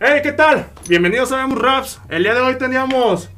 [0.00, 0.66] Hey, ¿qué tal?
[0.88, 2.00] Bienvenidos a Vemos Raps.
[2.08, 3.28] El día de hoy teníamos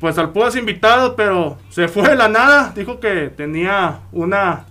[0.00, 2.72] pues al Pudas invitado, pero se fue de la nada.
[2.74, 4.64] Dijo que tenía una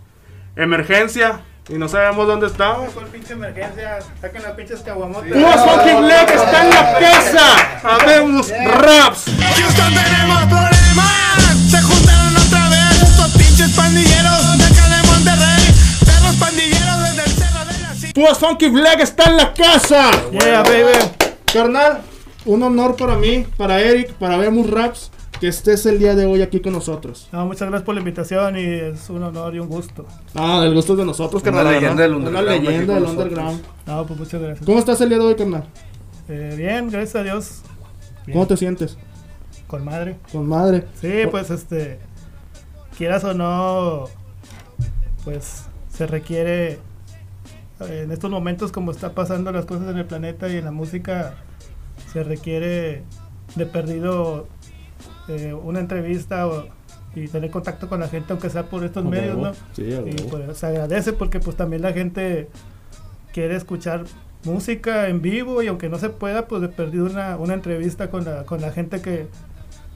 [0.55, 2.87] emergencia y no sabemos dónde estaba.
[2.87, 3.99] ¿Cuál pinche emergencia?
[4.19, 5.29] Saquen las pinches caguamotas.
[5.29, 7.79] Pudas fucking leg está en la casa.
[7.83, 9.25] Habemos Raps.
[9.25, 11.55] Houston tenemos problemas.
[11.69, 14.24] Se juntaron otra vez estos pinches pandilleros
[18.15, 20.09] Pudas Funky Black está en la casa.
[20.31, 20.93] Yeah, baby.
[21.51, 22.01] Carnal,
[22.45, 25.11] un honor para mí, para Eric, para Vemos Raps,
[25.41, 27.27] que estés el día de hoy aquí con nosotros.
[27.33, 30.05] No, muchas gracias por la invitación y es un honor y un gusto.
[30.33, 31.73] Ah, el gusto es de nosotros, Una carnal.
[31.73, 32.03] leyenda ¿verdad?
[32.03, 33.61] del Una underground aquí leyenda del underground.
[33.85, 34.65] No, pues muchas gracias.
[34.65, 35.65] ¿Cómo estás el día de hoy, carnal?
[36.29, 37.61] Eh, bien, gracias a Dios.
[38.25, 38.33] Bien.
[38.37, 38.97] ¿Cómo te sientes?
[39.67, 40.15] Con madre.
[40.31, 40.85] Con madre.
[41.01, 41.99] Sí, pues este.
[42.97, 44.05] Quieras o no,
[45.25, 46.79] pues se requiere.
[47.79, 51.35] En estos momentos, como está pasando las cosas en el planeta y en la música,
[52.13, 53.03] se requiere
[53.55, 54.47] de perdido
[55.27, 56.65] eh, una entrevista o-
[57.15, 59.37] y tener contacto con la gente, aunque sea por estos medios.
[59.37, 59.53] ¿no?
[59.73, 62.49] Sí, Y pues se agradece porque pues también la gente
[63.33, 64.03] quiere escuchar
[64.43, 68.23] música en vivo y aunque no se pueda, pues de perdido una, una entrevista con
[68.25, 69.27] la, con la gente que,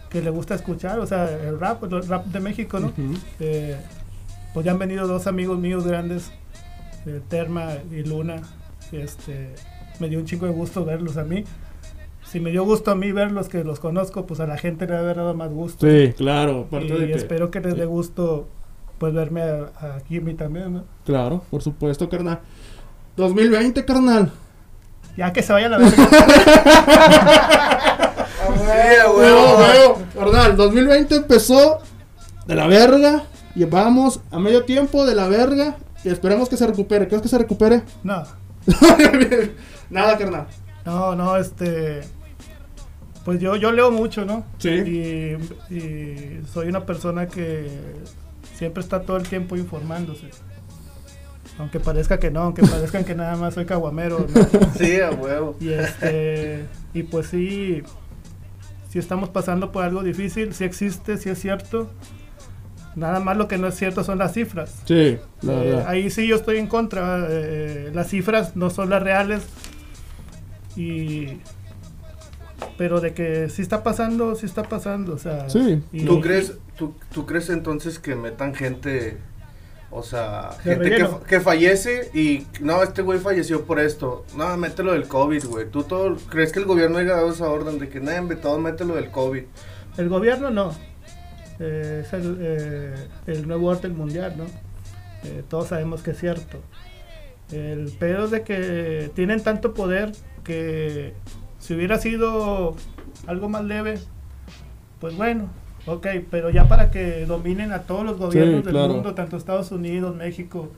[0.09, 2.91] que le gusta escuchar, o sea, el rap, el rap de México, ¿no?
[3.39, 3.77] Eh,
[4.53, 6.31] pues ya han venido dos amigos míos grandes,
[7.05, 8.41] eh, Terma y Luna,
[8.91, 9.53] este,
[9.99, 11.43] me dio un chingo de gusto verlos a mí.
[12.25, 14.93] Si me dio gusto a mí verlos que los conozco, pues a la gente le
[14.93, 15.87] va a haber dado más gusto.
[15.87, 16.67] Sí, claro.
[16.71, 17.79] y de espero que les sí.
[17.79, 18.47] dé gusto
[18.99, 20.83] pues verme a, a Jimmy también, ¿no?
[21.05, 22.39] Claro, por supuesto, carnal.
[23.15, 24.31] 2020, carnal.
[25.17, 26.09] Ya que se vaya a la verga.
[30.13, 31.79] Carnal, 2020 empezó
[32.45, 33.23] de la verga.
[33.55, 35.77] Llevamos a medio tiempo de la verga.
[36.03, 37.07] Y esperemos que se recupere.
[37.07, 37.83] ¿Crees que se recupere?
[38.03, 38.23] no,
[39.89, 40.47] Nada, carnal.
[40.85, 42.01] no, no, este.
[43.25, 44.45] Pues yo, yo leo mucho, ¿no?
[44.59, 44.69] Sí.
[44.69, 47.67] Y, y soy una persona que
[48.55, 50.29] siempre está todo el tiempo informándose.
[51.57, 54.73] Aunque parezca que no, aunque parezcan que nada más soy caguamero, ¿no?
[54.77, 55.55] Sí, a huevo.
[55.59, 56.65] Y este.
[56.93, 57.83] Y pues sí.
[58.89, 61.89] Si estamos pasando por algo difícil, si existe, si es cierto.
[62.99, 64.75] Nada más lo que no es cierto son las cifras.
[64.85, 65.85] Sí, la Eh, verdad.
[65.87, 67.25] ahí sí yo estoy en contra.
[67.29, 69.41] eh, las cifras no son las reales.
[70.75, 71.39] Y.
[72.77, 75.13] Pero de que sí está pasando, sí está pasando.
[75.13, 75.49] O sea.
[75.49, 75.81] Sí.
[75.91, 79.17] y- ¿Tú crees, tú, tú crees entonces que metan gente,
[79.91, 84.25] o sea, gente que, que fallece y no, este güey falleció por esto?
[84.35, 85.69] No, mételo del COVID, güey.
[85.69, 88.59] ¿Tú todo, crees que el gobierno haya dado esa orden de que, no, hombre, todo
[88.59, 89.43] mételo del COVID?
[89.97, 90.73] El gobierno no.
[91.59, 92.95] Eh, es el, eh,
[93.27, 94.45] el nuevo orden mundial, ¿no?
[95.25, 96.59] Eh, todos sabemos que es cierto.
[97.51, 100.11] El pedo es de que tienen tanto poder
[100.43, 101.13] que
[101.59, 102.75] si hubiera sido
[103.27, 103.99] algo más leve,
[105.01, 105.49] pues bueno,
[105.85, 108.93] ok, pero ya para que dominen a todos los gobiernos del claro.
[108.93, 110.69] mundo, tanto Estados Unidos, México,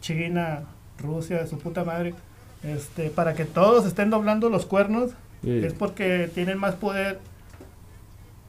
[0.00, 0.62] China,
[0.98, 2.14] Rusia, su puta madre,
[2.64, 5.10] este, para que todos estén doblando los cuernos,
[5.42, 5.60] Sí.
[5.64, 7.20] es porque tienen más poder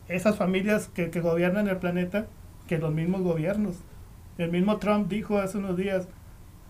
[0.10, 2.28] esas familias que, que gobiernan el planeta
[2.68, 3.76] que los mismos gobiernos.
[4.38, 6.08] El mismo Trump dijo hace unos días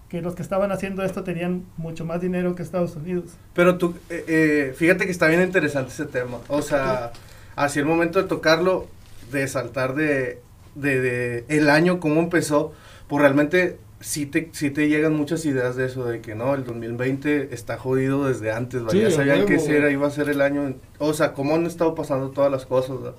[0.10, 3.32] que los que estaban haciendo esto tenían mucho más dinero que Estados Unidos.
[3.54, 6.40] Pero tú, eh, eh, fíjate que está bien interesante ese tema.
[6.48, 7.12] O sea,
[7.56, 8.88] hacia el momento de tocarlo,
[9.32, 10.42] de saltar de,
[10.76, 12.74] de, de el año, cómo empezó,
[13.08, 16.64] pues realmente sí te, sí te llegan muchas ideas de eso, de que no, el
[16.64, 18.90] 2020 está jodido desde antes, ¿va?
[18.90, 21.56] Sí, ya a sabían que ese era, iba a ser el año, o sea, cómo
[21.56, 23.14] han estado pasando todas las cosas, ¿va?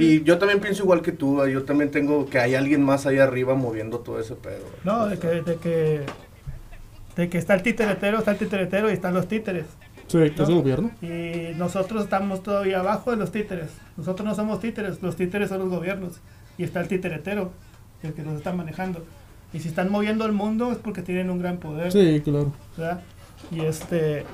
[0.00, 3.24] Y yo también pienso igual que tú, yo también tengo que hay alguien más allá
[3.24, 4.64] arriba moviendo todo ese pedo.
[4.84, 6.00] No, de que, de que,
[7.16, 9.66] de que está el titeretero, está el titeretero y están los títeres.
[10.06, 10.90] Sí, que es el gobierno.
[11.02, 13.70] Y nosotros estamos todavía abajo de los títeres.
[13.96, 16.20] Nosotros no somos títeres, los títeres son los gobiernos.
[16.58, 17.52] Y está el titeretero,
[18.02, 19.04] el que nos está manejando.
[19.52, 21.92] Y si están moviendo el mundo es porque tienen un gran poder.
[21.92, 22.52] Sí, claro.
[22.76, 23.02] ¿verdad?
[23.52, 24.24] Y este,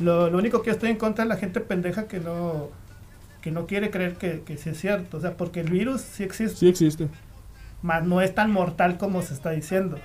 [0.00, 2.70] lo, lo único que yo estoy en contra es la gente pendeja que no,
[3.44, 5.18] que no quiere creer que, que sí es cierto.
[5.18, 7.08] O sea, porque el virus sí existe, Sí existe.
[7.82, 9.98] más no es tan mortal como se está diciendo.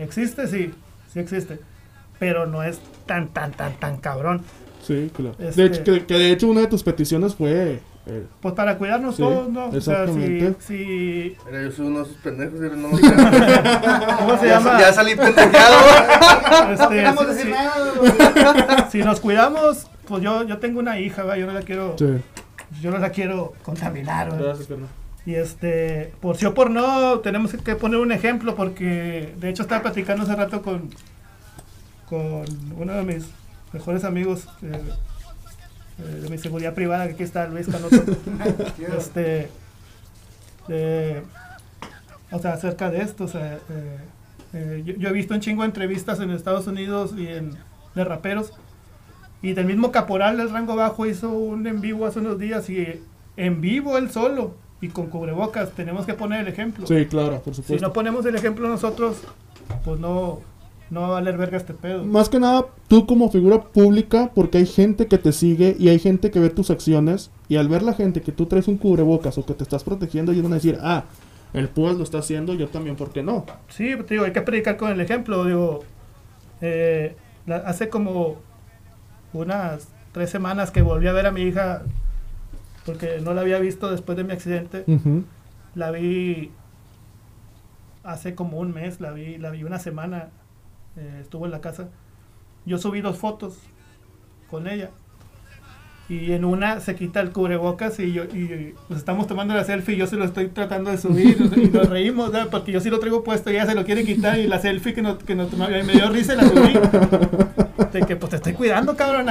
[0.00, 0.48] ¿Existe?
[0.48, 0.74] Sí,
[1.12, 1.60] sí existe.
[2.18, 4.42] Pero no es tan, tan, tan, tan cabrón.
[4.82, 5.36] Sí, claro.
[5.38, 7.80] Este- De hecho, que, que de hecho una de tus peticiones fue...
[8.06, 9.66] eh, Pues para cuidarnos Sí, todos, ¿no?
[9.66, 10.54] O sea, si, exactamente.
[10.60, 13.00] si Mira, yo soy uno de esos pendejos, no me.
[14.18, 14.80] ¿cómo se llama?
[14.80, 15.76] ya salí pendejeado.
[16.72, 18.90] Este, No si- decir si- nada.
[18.90, 21.36] si nos cuidamos, pues yo, yo tengo una hija, ¿va?
[21.36, 22.06] yo no la quiero, sí.
[22.80, 24.28] Yo no la quiero contaminar.
[24.28, 24.56] carnal.
[25.24, 29.62] Y este, por sí o por no, tenemos que poner un ejemplo porque de hecho
[29.62, 30.90] estaba platicando hace rato con,
[32.08, 32.44] con
[32.78, 33.26] uno de mis
[33.72, 34.80] mejores amigos eh,
[35.98, 37.96] eh, de mi seguridad privada, que aquí está Luis Canoto.
[38.96, 39.48] este,
[40.68, 41.22] eh,
[42.30, 43.98] o sea, acerca de esto, o sea, eh,
[44.52, 47.56] eh, yo, yo he visto un chingo de entrevistas en Estados Unidos y en,
[47.94, 48.52] de raperos,
[49.42, 52.86] y del mismo Caporal del rango bajo hizo un en vivo hace unos días, y
[53.36, 56.86] en vivo él solo, y con cubrebocas, tenemos que poner el ejemplo.
[56.86, 57.86] Sí, claro, por Si supuesto.
[57.86, 59.18] no ponemos el ejemplo nosotros,
[59.84, 60.40] pues no,
[60.90, 62.04] no va a valer verga este pedo.
[62.04, 65.98] Más que nada, tú como figura pública, porque hay gente que te sigue y hay
[65.98, 69.36] gente que ve tus acciones, y al ver la gente que tú traes un cubrebocas
[69.38, 71.04] o que te estás protegiendo, ellos van a decir, ah,
[71.52, 73.46] el Púas lo está haciendo, yo también, ¿por qué no?
[73.68, 75.44] Sí, te digo, hay que predicar con el ejemplo.
[75.44, 75.84] Digo,
[76.60, 77.14] eh,
[77.46, 78.36] la- hace como
[79.40, 81.82] unas tres semanas que volví a ver a mi hija,
[82.84, 84.84] porque no la había visto después de mi accidente.
[85.74, 86.52] La vi
[88.02, 90.28] hace como un mes, la vi, la vi una semana,
[90.96, 91.88] eh, estuvo en la casa.
[92.64, 93.58] Yo subí dos fotos
[94.48, 94.90] con ella.
[96.08, 99.96] Y en una se quita el cubrebocas y yo y nos estamos tomando la selfie
[99.96, 103.00] y yo se lo estoy tratando de subir y nos reímos, porque yo sí lo
[103.00, 105.50] traigo puesto y ella se lo quiere quitar y la selfie que nos, que nos
[105.50, 106.74] tomamos, y me dio risa y la subí.
[107.92, 109.26] De que pues te estoy cuidando, cabrón.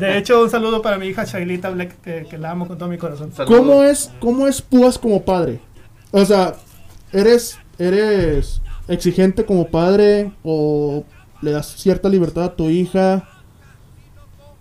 [0.00, 2.88] De hecho, un saludo para mi hija Shailita Black, que, que la amo con todo
[2.88, 3.32] mi corazón.
[3.32, 3.58] Saludos.
[3.58, 5.60] ¿Cómo es, ¿Cómo es Púas como padre?
[6.10, 6.54] O sea,
[7.12, 11.04] ¿eres, ¿eres exigente como padre o
[11.40, 13.28] le das cierta libertad a tu hija?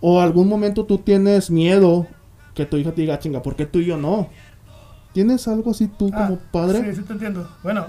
[0.08, 2.06] ¿O algún momento tú tienes miedo
[2.54, 4.30] que tu hija te diga, chinga, ¿por qué tú y yo no?
[5.14, 6.84] ¿Tienes algo así tú Ah, como padre?
[6.94, 7.50] Sí, sí te entiendo.
[7.64, 7.88] Bueno,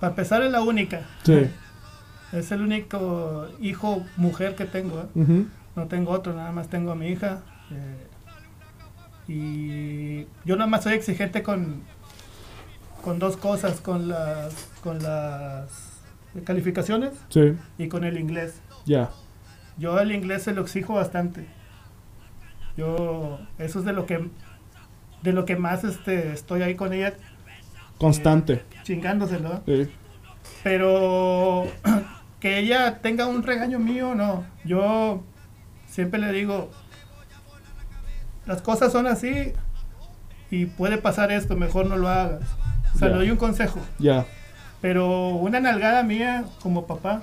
[0.00, 1.02] para empezar es la única.
[1.24, 1.46] Sí.
[2.32, 5.00] Es el único hijo mujer que tengo.
[5.14, 5.44] ¿eh?
[5.76, 7.42] No tengo otro, nada más tengo a mi hija.
[7.70, 8.06] eh,
[9.28, 11.82] y yo nada más soy exigente con,
[13.04, 14.52] con dos cosas, con las,
[14.82, 15.68] con las
[16.44, 18.54] calificaciones Sí, y con el inglés.
[18.84, 19.10] ya.
[19.78, 21.46] Yo el inglés se lo exijo bastante.
[22.76, 24.28] Yo, eso es de lo que,
[25.22, 27.14] de lo que más este, estoy ahí con ella
[27.98, 28.64] Constante.
[28.82, 29.62] chingándoselo.
[29.66, 29.90] Sí.
[30.62, 31.66] Pero
[32.40, 34.44] que ella tenga un regaño mío, no.
[34.64, 35.22] Yo
[35.86, 36.70] siempre le digo,
[38.46, 39.52] las cosas son así
[40.50, 42.42] y puede pasar esto, mejor no lo hagas.
[42.94, 43.80] O sea, le doy un consejo.
[43.98, 44.26] Ya.
[44.80, 47.22] Pero una nalgada mía como papá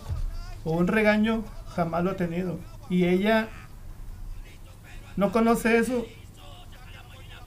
[0.64, 1.44] o un regaño
[1.76, 2.60] jamás lo he tenido.
[2.90, 3.48] Y ella
[5.16, 6.06] no conoce eso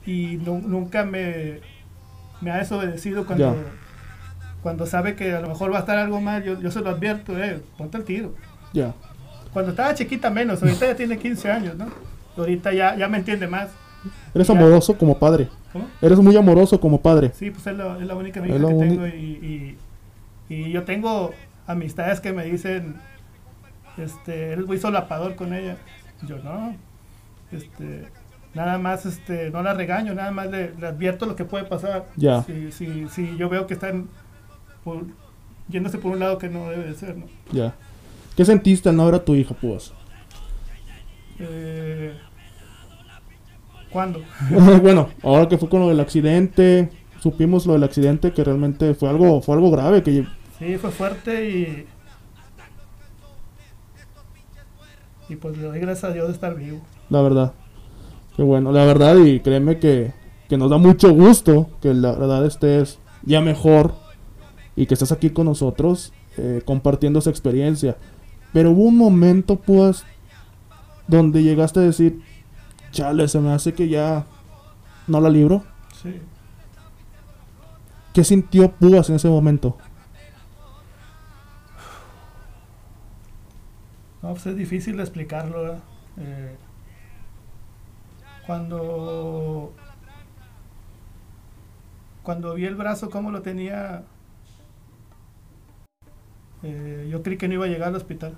[0.05, 1.61] y nu- nunca me,
[2.40, 3.61] me ha desobedecido cuando, Ya.
[4.62, 6.43] cuando sabe que a lo mejor va a estar algo mal.
[6.44, 8.34] Yo, yo se lo advierto, eh, ponte el tiro.
[8.73, 8.94] Ya.
[9.52, 11.87] Cuando estaba chiquita menos, ahorita ya tiene 15 años, ¿no?
[12.37, 13.70] Ahorita ya, ya me entiende más.
[14.34, 14.55] Eres Ya.
[14.55, 15.49] amoroso como padre.
[15.73, 15.87] ¿Cómo?
[16.00, 17.32] Eres muy amoroso como padre.
[17.34, 19.76] Sí, pues es la, es la única Es amiga la que tengo y,
[20.49, 21.32] y, y yo tengo
[21.67, 22.96] amistades que me dicen,
[23.98, 25.76] este, eres muy solapador con ella.
[26.26, 26.75] Yo no,
[27.52, 28.08] este,
[28.54, 32.06] nada más, este, no la regaño, nada más le, le advierto lo que puede pasar.
[32.16, 32.43] Ya.
[32.44, 34.08] Si, si, si yo veo que están
[34.84, 35.06] por-
[35.69, 37.26] yéndose por un lado que no debe de ser, ¿no?
[37.52, 37.75] Ya.
[38.37, 39.93] ¿Qué sentiste al no ver a tu hija, Púas?
[41.38, 42.14] Eh,
[43.90, 44.22] ¿Cuándo?
[44.82, 46.90] bueno, ahora que fue con lo del accidente,
[47.20, 50.26] supimos lo del accidente que realmente fue algo, fue algo grave, que
[50.58, 51.87] Sí, fue fuerte y.
[55.28, 56.80] Y pues le doy gracias a Dios de estar vivo.
[57.11, 57.52] la verdad,
[58.37, 60.12] que bueno, la verdad y créeme que,
[60.49, 63.95] que nos da mucho gusto que la verdad estés ya mejor
[64.76, 67.97] y que estés aquí con nosotros eh, compartiendo esa experiencia.
[68.52, 70.04] Pero hubo un momento, pues,
[71.09, 72.21] donde llegaste a decir,
[72.92, 74.26] chale, se me hace que ya
[75.06, 75.62] no la libro.
[76.02, 76.14] Sí.
[78.12, 79.76] ¿Qué sintió Púas en ese momento?
[84.26, 85.75] No, pues es difícil de explicarlo.
[86.18, 86.56] Eh,
[88.45, 89.73] cuando.
[92.25, 94.02] Cuando vi el brazo, cómo lo tenía.
[96.64, 98.37] eh, yo creí que no iba a llegar al hospital.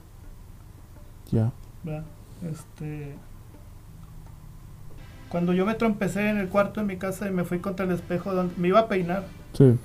[1.30, 1.52] Ya,
[1.82, 2.04] ¿verdad?
[2.42, 3.14] Este,
[5.30, 7.92] cuando yo me trompecé en el cuarto de mi casa y me fui contra el
[7.92, 9.24] espejo donde me iba a peinar.
[9.54, 9.78] sí,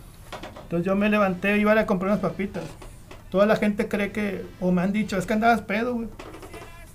[0.64, 2.66] Entonces yo me levanté y iba a ir a comprar unas papitas.
[3.34, 6.08] Toda la gente cree que, o me han dicho, es que andabas pedo, güey.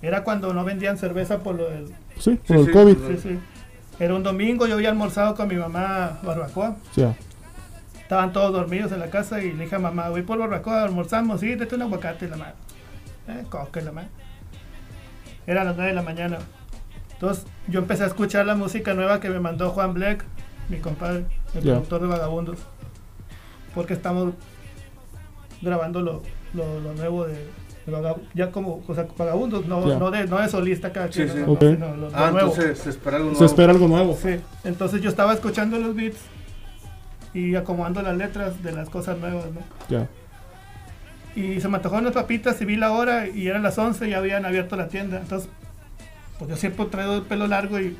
[0.01, 1.87] Era cuando no vendían cerveza por lo del...
[2.17, 2.97] sí, por Sí, el sí, COVID.
[3.09, 3.39] Sí, sí.
[3.99, 6.77] Era un domingo, yo había almorzado con mi mamá barbacoa.
[6.95, 7.13] Ya,
[8.01, 11.41] Estaban todos dormidos en la casa y le dije a mamá, voy por barbacoa, almorzamos,
[11.41, 12.53] sí, date un aguacate la madre.
[13.27, 14.07] Eh, coca la madre.
[15.45, 16.37] Era las 9 de la mañana.
[17.11, 20.23] Entonces yo empecé a escuchar la música nueva que me mandó Juan Black,
[20.69, 22.59] mi compadre, el productor de Vagabundos.
[23.75, 24.35] Porque estamos
[25.61, 26.21] grabando lo,
[26.53, 27.35] lo- lo nuevo de,
[28.35, 29.97] ya como, o sea, vagabundos, no, Ya.
[29.97, 31.37] no, de, no de solista cada Sí, quien, sí.
[31.45, 31.59] no, Ok.
[31.61, 32.49] sino lo- lo Ah, nuevo.
[32.51, 33.45] entonces se espera algo Se nuevo.
[33.45, 34.17] espera algo nuevo.
[34.21, 36.19] Sí, entonces yo estaba escuchando los beats
[37.33, 39.61] y acomodando las letras de las cosas nuevas, ¿no?
[39.89, 40.07] Ya.
[41.35, 44.11] Y se me antojaron unas papitas y vi la hora y eran las 11 y
[44.11, 45.17] ya habían abierto la tienda.
[45.19, 45.49] Entonces,
[46.37, 47.95] pues yo siempre traigo el pelo largo y,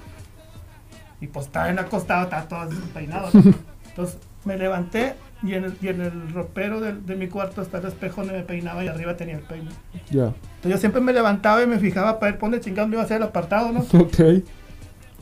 [1.22, 3.30] y pues estaba en acostado, estaba todo despeinado.
[3.34, 3.54] ¿no?
[3.90, 7.78] Entonces me levanté y en el, y en el ropero de, de mi cuarto está
[7.78, 9.70] el espejo donde me peinaba y arriba tenía el peine.
[10.12, 10.26] Ya.
[10.26, 13.06] Entonces yo siempre me levantaba y me fijaba para ver dónde chingado me iba a
[13.06, 13.80] hacer el apartado, ¿no?
[14.00, 14.44] Ok.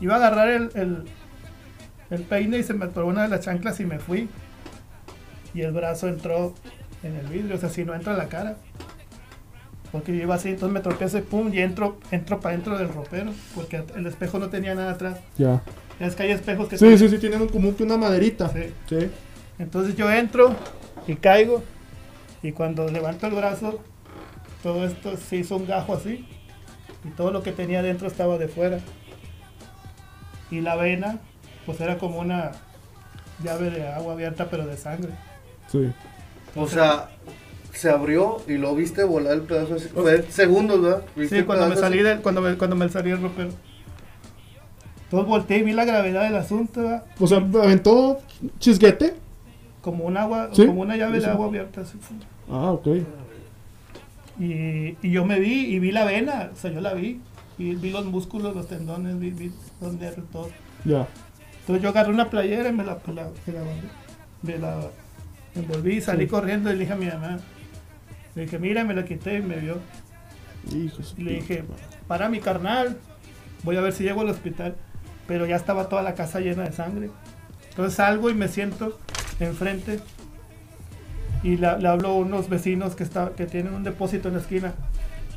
[0.01, 1.03] Iba a agarrar el, el,
[2.09, 4.29] el peine y se me atoró una de las chanclas y me fui.
[5.53, 6.53] Y el brazo entró
[7.03, 8.57] en el vidrio, o sea, si no entra en la cara.
[9.91, 12.89] Porque yo iba así, entonces me tropiezo y pum, y entro, entro para dentro del
[12.89, 13.31] ropero.
[13.55, 15.19] Porque el espejo no tenía nada atrás.
[15.37, 15.61] Ya.
[15.99, 16.77] Ya es que hay espejos que...
[16.77, 18.49] Sí, sí, sí, tienen como que una maderita.
[18.49, 18.73] Sí.
[18.87, 19.09] Sí.
[19.59, 20.55] Entonces yo entro
[21.07, 21.63] y caigo.
[22.43, 23.79] Y cuando levanto el brazo,
[24.63, 26.27] todo esto se hizo un gajo así.
[27.03, 28.79] Y todo lo que tenía dentro estaba de fuera.
[30.51, 31.19] Y la vena,
[31.65, 32.51] pues era como una
[33.43, 35.11] llave de agua abierta, pero de sangre.
[35.71, 35.91] Sí.
[36.55, 37.09] O sea,
[37.73, 39.87] se abrió y lo viste volar el pedazo así.
[39.89, 41.03] Fue segundos, ¿verdad?
[41.15, 43.49] ¿Viste Sí, cuando me salí del, cuando me, cuando me salí del ropero.
[45.03, 47.05] Entonces volteé y vi la gravedad del asunto, ¿verdad?
[47.19, 48.19] O sea, aventó
[48.59, 49.15] chisguete.
[49.87, 51.79] Como un agua, Sí, como una llave de agua abierta.
[51.81, 51.97] así.
[52.51, 52.87] Ah, ok.
[54.39, 57.21] Y, y yo me vi y vi la vena, o sea, yo la vi.
[57.57, 59.51] Y vi los músculos, los tendones, vi, vi
[59.81, 60.49] los nervios, todo.
[60.85, 61.07] Ya.
[61.61, 63.29] Entonces yo agarré una playera y me la, la,
[64.43, 64.79] me la,
[65.55, 66.29] envolví salí Sí.
[66.29, 67.39] corriendo y le dije a mi mamá.
[68.35, 69.77] Le dije, mira, me la quité y me vio.
[70.71, 70.91] Y
[71.23, 71.63] le dije,
[72.07, 72.97] para mi carnal,
[73.63, 74.75] voy a ver si llego al hospital.
[75.27, 77.09] Pero ya estaba toda la casa llena de sangre.
[77.69, 78.97] Entonces salgo y me siento
[79.39, 79.99] enfrente.
[81.43, 84.41] Y la- le hablo a unos vecinos que, está, que tienen un depósito en la
[84.41, 84.73] esquina.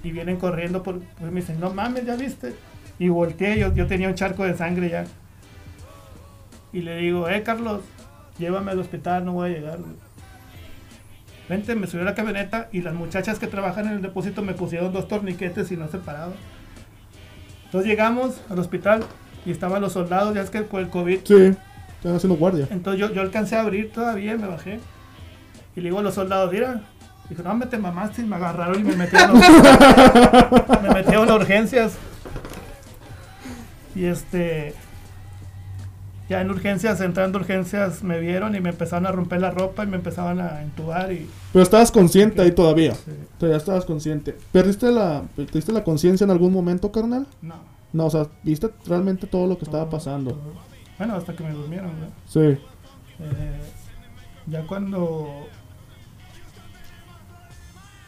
[0.02, 1.00] Y vienen corriendo por...
[1.18, 2.54] Pues me dicen, no mames, ya viste.
[2.98, 5.04] Y volteé, yo, yo tenía un charco de sangre ya.
[6.72, 7.82] Y le digo, eh, Carlos,
[8.38, 9.78] llévame al hospital, no voy a llegar.
[9.78, 9.92] güey".
[11.48, 14.54] Vente, me subió a la camioneta y las muchachas que trabajan en el depósito me
[14.54, 16.34] pusieron dos torniquetes y no se paraban.
[17.64, 19.02] Entonces llegamos al hospital
[19.44, 21.20] y estaban los soldados, ya es que por el COVID.
[21.24, 21.54] Sí.
[22.00, 22.66] Están haciendo guardia.
[22.70, 24.80] Entonces yo, yo alcancé a abrir todavía, me bajé.
[25.76, 26.80] Y le digo a los soldados, mira.
[27.28, 29.38] Dijo, no, me te mamaste y me agarraron y me metieron,
[30.82, 31.92] me metieron a urgencias.
[33.94, 34.74] Y este...
[36.30, 39.84] Ya en urgencias, entrando a urgencias, me vieron y me empezaron a romper la ropa
[39.84, 41.28] y me empezaban a entubar y...
[41.52, 42.94] Pero estabas consciente ahí todavía.
[42.94, 44.36] sí, Todavía estabas consciente.
[44.52, 47.26] ¿Perdiste la, ¿Perdiste la conciencia en algún momento, carnal?
[47.42, 47.56] no.
[47.92, 50.38] No, o sea, viste realmente todo lo que estaba pasando.
[51.00, 52.08] Bueno, hasta que me durmieron, ¿no?
[52.28, 52.40] Sí.
[52.40, 53.60] Eh,
[54.46, 55.48] ya cuando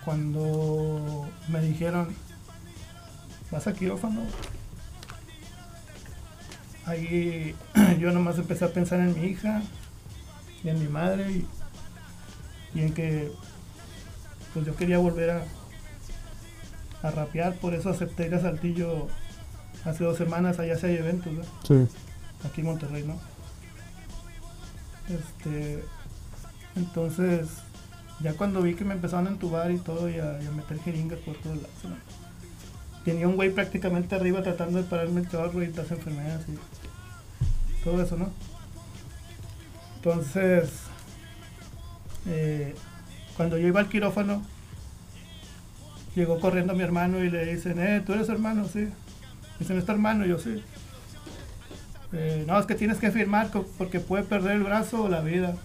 [0.05, 2.15] cuando me dijeron
[3.51, 4.21] vas a quirófano
[6.85, 7.55] ahí
[7.99, 9.63] yo nomás empecé a pensar en mi hija
[10.63, 11.47] y en mi madre y,
[12.75, 13.33] y en que
[14.53, 15.45] pues yo quería volver a
[17.03, 19.09] a rapear por eso acepté ir a Saltillo
[19.87, 21.43] hace dos semanas allá se hay eventos ¿no?
[21.67, 21.89] Sí.
[22.45, 23.19] Aquí en Monterrey, ¿no?
[25.09, 25.85] Este,
[26.77, 27.49] entonces,
[28.21, 30.79] ya cuando vi que me empezaron a entubar y todo y a, y a meter
[30.81, 32.23] jeringas por todos lados, ¿no?
[33.05, 38.03] tenía un güey prácticamente arriba tratando de pararme el chorro y las enfermedades y todo
[38.03, 38.31] eso, ¿no?
[39.97, 40.71] Entonces,
[42.27, 42.75] eh,
[43.37, 44.43] cuando yo iba al quirófano,
[46.15, 48.67] llegó corriendo mi hermano y le dicen, eh, ¿tú eres hermano?
[48.69, 48.89] Sí.
[49.59, 50.25] Dicen, ¿está hermano?
[50.27, 50.63] Yo, sí.
[52.12, 55.57] Eh, no, es que tienes que firmar porque puede perder el brazo o la vida.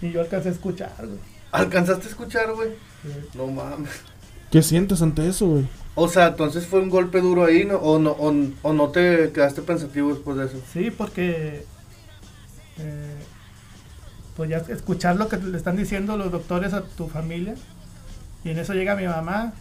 [0.00, 1.18] Y yo alcancé a escuchar, güey.
[1.52, 2.70] ¿Alcanzaste a escuchar, güey?
[3.02, 3.28] Sí.
[3.34, 3.90] No mames.
[4.50, 5.68] ¿Qué sientes ante eso, güey?
[5.94, 7.76] O sea, entonces fue un golpe duro ahí, ¿no?
[7.76, 10.60] O no, o, o no te quedaste pensativo después de eso.
[10.72, 11.64] Sí, porque
[12.78, 13.16] eh,
[14.36, 17.54] pues ya escuchar lo que le están diciendo los doctores a tu familia
[18.44, 19.52] y en eso llega mi mamá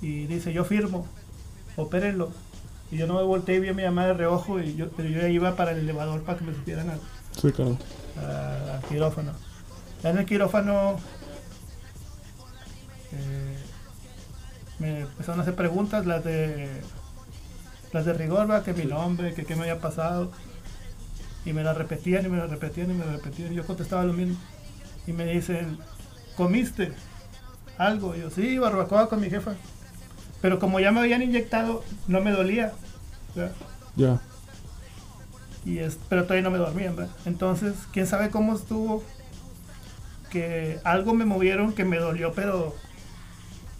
[0.00, 1.06] y dice yo firmo,
[1.76, 2.30] opérenlo.
[2.92, 5.08] Y yo no me volteé y vi a mi mamá de reojo y yo, pero
[5.08, 7.00] yo ya iba para el elevador para que me supieran al,
[7.40, 7.76] Sí, claro.
[8.20, 9.32] a- al quirófano.
[10.02, 10.96] Ya en el quirófano
[13.12, 13.56] eh,
[14.78, 16.68] me empezaron a hacer preguntas, las de
[17.92, 18.62] las de rigor, ¿va?
[18.62, 20.30] que mi nombre, que qué me había pasado.
[21.44, 23.52] Y me las repetían y me las repetían y me las repetían.
[23.52, 24.36] Y yo contestaba lo mismo.
[25.06, 25.78] Y me dicen,
[26.36, 26.92] ¿comiste
[27.78, 28.14] algo?
[28.14, 29.54] Y yo, sí, barbacoa con mi jefa.
[30.42, 32.72] Pero como ya me habían inyectado, no me dolía.
[33.34, 33.52] ¿verdad?
[33.96, 34.20] Ya.
[35.64, 37.14] Y es, pero todavía no me dormían, ¿verdad?
[37.24, 39.02] Entonces, quién sabe cómo estuvo.
[40.30, 42.74] Que algo me movieron que me dolió, pero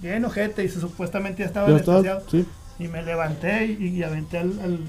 [0.01, 2.31] bien ojete y se- supuestamente ya estaba anestesiado.
[2.31, 2.47] sí.
[2.79, 4.81] Y me levanté y, y aventé al, al-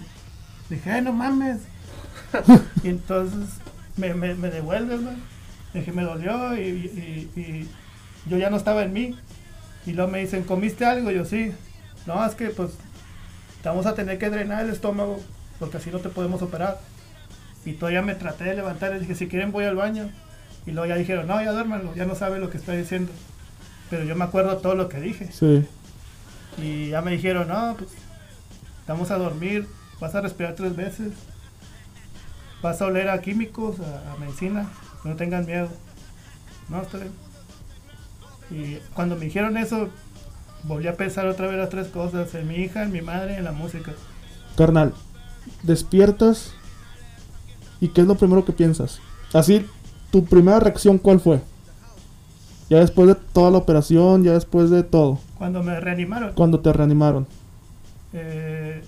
[0.69, 1.59] Dije, "Ay, no mames.
[2.83, 3.49] y entonces
[3.97, 5.11] me, me, me devuelves, ¿no?
[5.73, 6.61] Dije, me dolió y,
[7.35, 7.69] y- y
[8.29, 9.15] yo ya no estaba en mí.
[9.85, 11.11] Y luego me dicen, ¿comiste algo?
[11.11, 11.51] Y yo, sí.
[12.05, 12.71] No, es que pues
[13.61, 15.21] te vamos a tener que drenar el estómago
[15.59, 16.79] porque así no te podemos operar.
[17.65, 20.09] Y todavía me traté de levantar y dije, si quieren voy al baño.
[20.65, 23.11] Y luego ya dijeron, no, ya duérmanlo, ya no sabe lo que está diciendo.
[23.89, 25.29] Pero yo me acuerdo todo lo que dije.
[25.31, 25.65] Sí.
[26.57, 27.89] Y ya me dijeron, no, pues
[28.87, 29.67] vamos a dormir,
[29.99, 31.11] vas a respirar tres veces,
[32.61, 34.69] vas a oler a químicos, a, a medicina,
[35.03, 35.69] no tengan miedo.
[36.69, 37.11] No, está bien.
[38.53, 39.89] Y cuando me dijeron eso,
[40.63, 43.37] volví a pensar otra vez las tres cosas, en mi hija, en mi madre y
[43.37, 43.91] en la música.
[44.55, 44.93] Carnal,
[45.63, 46.53] despiertas
[47.81, 48.99] y ¿qué es lo primero que piensas?
[49.33, 49.65] Así,
[50.11, 51.41] tu primera reacción, ¿cuál fue?
[52.69, 56.71] Ya después de toda la operación, ya después de todo, Cuando me reanimaron, cuando te
[56.71, 57.27] reanimaron.
[58.13, 58.83] eh,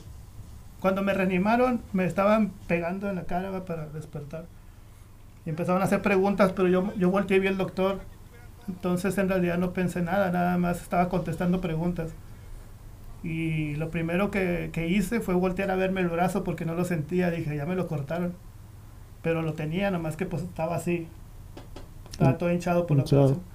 [0.79, 4.45] cuando me reanimaron, me estaban pegando en la cara para despertar.
[5.45, 8.00] Y empezaron a hacer preguntas, pero yo, yo volteé y vi al doctor.
[8.67, 12.15] Entonces en realidad no pensé nada, nada más estaba contestando preguntas.
[13.24, 16.86] Y lo primero que, que hice fue voltear a verme el brazo porque no lo
[16.86, 17.31] sentía.
[17.31, 18.36] Dije, ya me lo cortaron.
[19.24, 21.07] Pero lo tenía, nomás que pues estaba así.
[22.12, 23.05] Estaba todo hinchado por la Hinchado.
[23.05, 23.45] operación.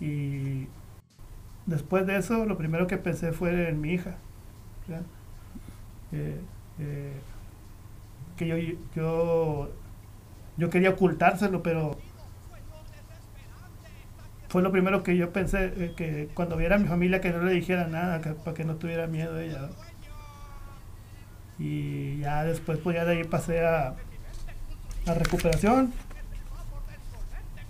[0.00, 0.68] Y
[1.66, 4.18] después de eso, lo primero que pensé fue en mi hija.
[6.12, 6.46] Eh,
[6.78, 7.22] eh,
[8.36, 8.56] que yo,
[8.94, 9.70] yo,
[10.56, 12.05] yo quería ocultárselo, pero
[14.56, 17.42] fue lo primero que yo pensé, eh, que cuando viera a mi familia que no
[17.42, 19.68] le dijera nada, que- para que no tuviera miedo ella.
[21.58, 23.88] Y ya después, pues ya de ahí pasé a,
[25.06, 25.92] a recuperación.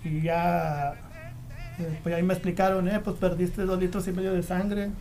[0.05, 0.93] Y ya,
[1.77, 4.91] eh, pues ahí me explicaron, eh, pues perdiste dos litros y medio de sangre.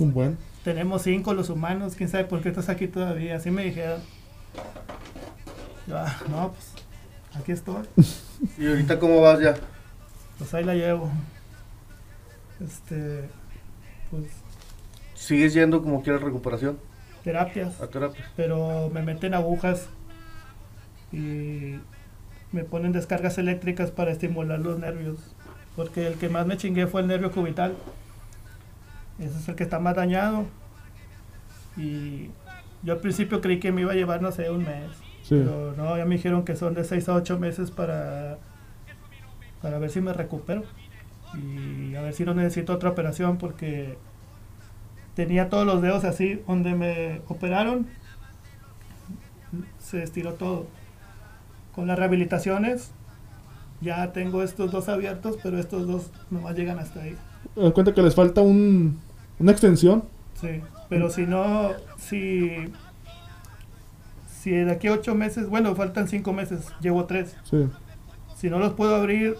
[0.00, 0.36] Un buen.
[0.64, 3.36] Tenemos cinco los humanos, quién sabe por qué estás aquí todavía.
[3.36, 4.00] Así me dijeron.
[5.86, 6.72] Yo, "Ah, no, pues
[7.40, 7.84] aquí estoy.
[8.58, 9.54] ¿Y ahorita cómo vas ya?
[10.44, 11.10] Pues ahí la llevo.
[12.62, 13.30] Este,
[14.10, 14.24] pues
[15.14, 16.78] ¿Sigues yendo como quieras recuperación?
[17.24, 18.26] terapias, A terapia.
[18.36, 19.88] pero me meten agujas
[21.12, 21.76] y
[22.52, 25.16] me ponen descargas eléctricas para estimular los nervios.
[25.76, 27.74] Porque el que más me chingué fue el nervio cubital.
[29.18, 30.44] Ese es el que está más dañado.
[31.78, 32.28] Y
[32.82, 34.90] yo al principio creí que me iba a llevar, no sé, un mes.
[35.22, 35.36] Sí.
[35.36, 38.36] Pero no, ya me dijeron que son de 6 a 8 meses para,
[39.64, 40.62] para ver si me recupero.
[41.32, 43.96] Y a ver si no necesito otra operación porque
[45.14, 46.42] tenía todos los dedos así.
[46.46, 47.86] Donde me operaron,
[49.78, 50.66] se estiró todo.
[51.74, 52.90] Con las rehabilitaciones,
[53.80, 57.16] ya tengo estos dos abiertos, pero estos dos nomás llegan hasta ahí.
[57.56, 59.00] Doy cuenta que les falta un,
[59.38, 60.04] una extensión.
[60.38, 62.70] Sí, pero si no, si,
[64.28, 67.34] si de aquí a ocho meses, bueno, faltan cinco meses, llevo tres.
[67.44, 67.66] Sí.
[68.36, 69.38] Si no los puedo abrir,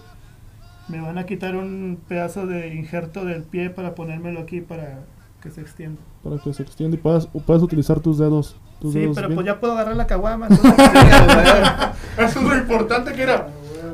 [0.87, 4.99] me van a quitar un pedazo de injerto del pie para ponérmelo aquí para
[5.41, 5.99] que se extienda.
[6.23, 8.55] Para que se extienda y puedas, puedas utilizar tus dedos.
[8.79, 9.35] Tus Sí, dedos pero bien.
[9.35, 10.47] pues ya puedo agarrar la caguama.
[10.49, 10.73] entonces-
[12.17, 13.47] Eso es lo importante que era.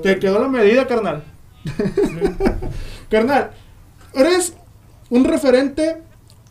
[0.04, 1.24] Que quedó la medida, carnal.
[3.10, 3.52] carnal,
[4.14, 4.56] eres
[5.10, 6.02] un referente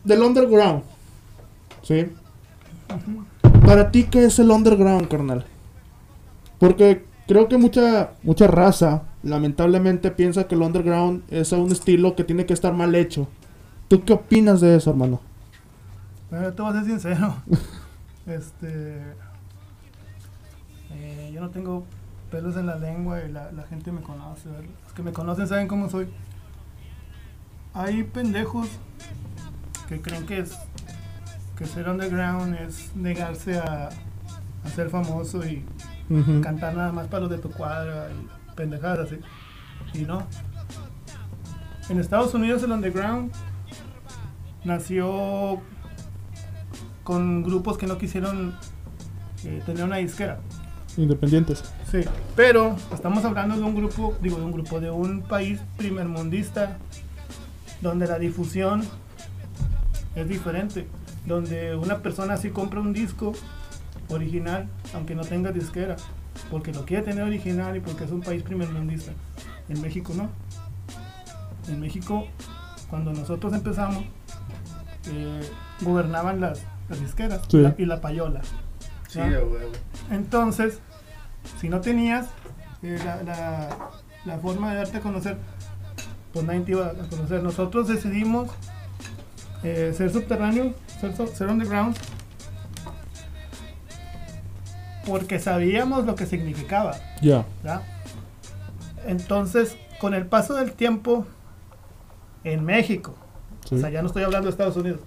[0.03, 0.83] del underground.
[1.83, 2.07] ¿Sí?
[3.65, 5.45] Para ti, ¿qué es el underground, carnal?
[6.59, 12.23] Porque creo que mucha, mucha raza, lamentablemente, piensa que el underground es un estilo que
[12.23, 13.27] tiene que estar mal hecho.
[13.87, 15.21] ¿Tú qué opinas de eso, hermano?
[16.29, 17.35] Bueno, te voy a ser sincero.
[18.27, 19.01] Este.
[20.91, 21.83] eh, yo no tengo
[22.29, 24.47] pelos en la lengua y la, la gente me conoce.
[24.47, 24.65] ¿verdad?
[24.85, 26.07] Los que me conocen saben cómo soy.
[27.73, 28.67] Hay pendejos
[29.89, 30.55] que creen que es
[31.57, 33.89] que ser underground es negarse a,
[34.63, 35.65] a ser famoso y
[36.43, 39.19] cantar nada más para los de tu cuadra y pendejadas así.
[39.93, 40.25] Y no.
[41.89, 43.31] En Estados Unidos el underground
[44.63, 45.61] nació
[47.03, 48.55] con grupos que no quisieron
[49.43, 50.39] eh, tener una disquera.
[50.97, 51.63] Independientes.
[51.89, 52.01] Sí,
[52.35, 56.77] pero estamos hablando de un grupo, digo, de un grupo, de un país primermundista
[57.81, 58.83] donde la difusión
[60.15, 60.87] es diferente,
[61.25, 63.33] donde una persona sí compra un disco
[64.09, 65.95] original, aunque no tenga disquera,
[66.51, 69.11] porque lo quiere tener original y porque es un país primermundista.
[69.69, 70.29] En México no.
[71.67, 72.27] En México,
[72.89, 74.03] cuando nosotros empezamos,
[75.11, 75.41] eh,
[75.81, 77.57] gobernaban las, las disqueras Sí.
[77.57, 78.41] y la- y la payola.
[79.07, 79.55] Sí, huevo.
[80.11, 80.79] Entonces,
[81.59, 82.27] si no tenías
[82.83, 83.89] eh, la, la-
[84.25, 85.37] la forma de darte a conocer,
[86.33, 87.41] pues nadie te iba a conocer.
[87.43, 88.49] Nosotros decidimos
[89.63, 91.95] eh, ser subterráneo, ser, ser underground,
[95.05, 96.95] porque sabíamos lo que significaba.
[97.21, 97.45] Ya.
[97.63, 97.81] ¿verdad?
[99.05, 101.25] Entonces, con el paso del tiempo
[102.43, 103.15] en México,
[103.65, 103.75] Sí.
[103.75, 104.99] o sea, ya no estoy hablando de Estados Unidos,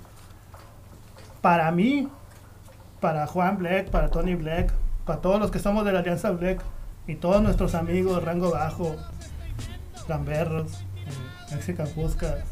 [1.40, 2.08] para mí,
[3.00, 4.72] para Juan Black, para Tony Black,
[5.04, 6.62] para todos los que somos de la Alianza Black
[7.06, 8.96] y todos nuestros amigos, Rango Bajo,
[10.08, 12.44] Gamberros, eh, Mexican Fuscas, eh,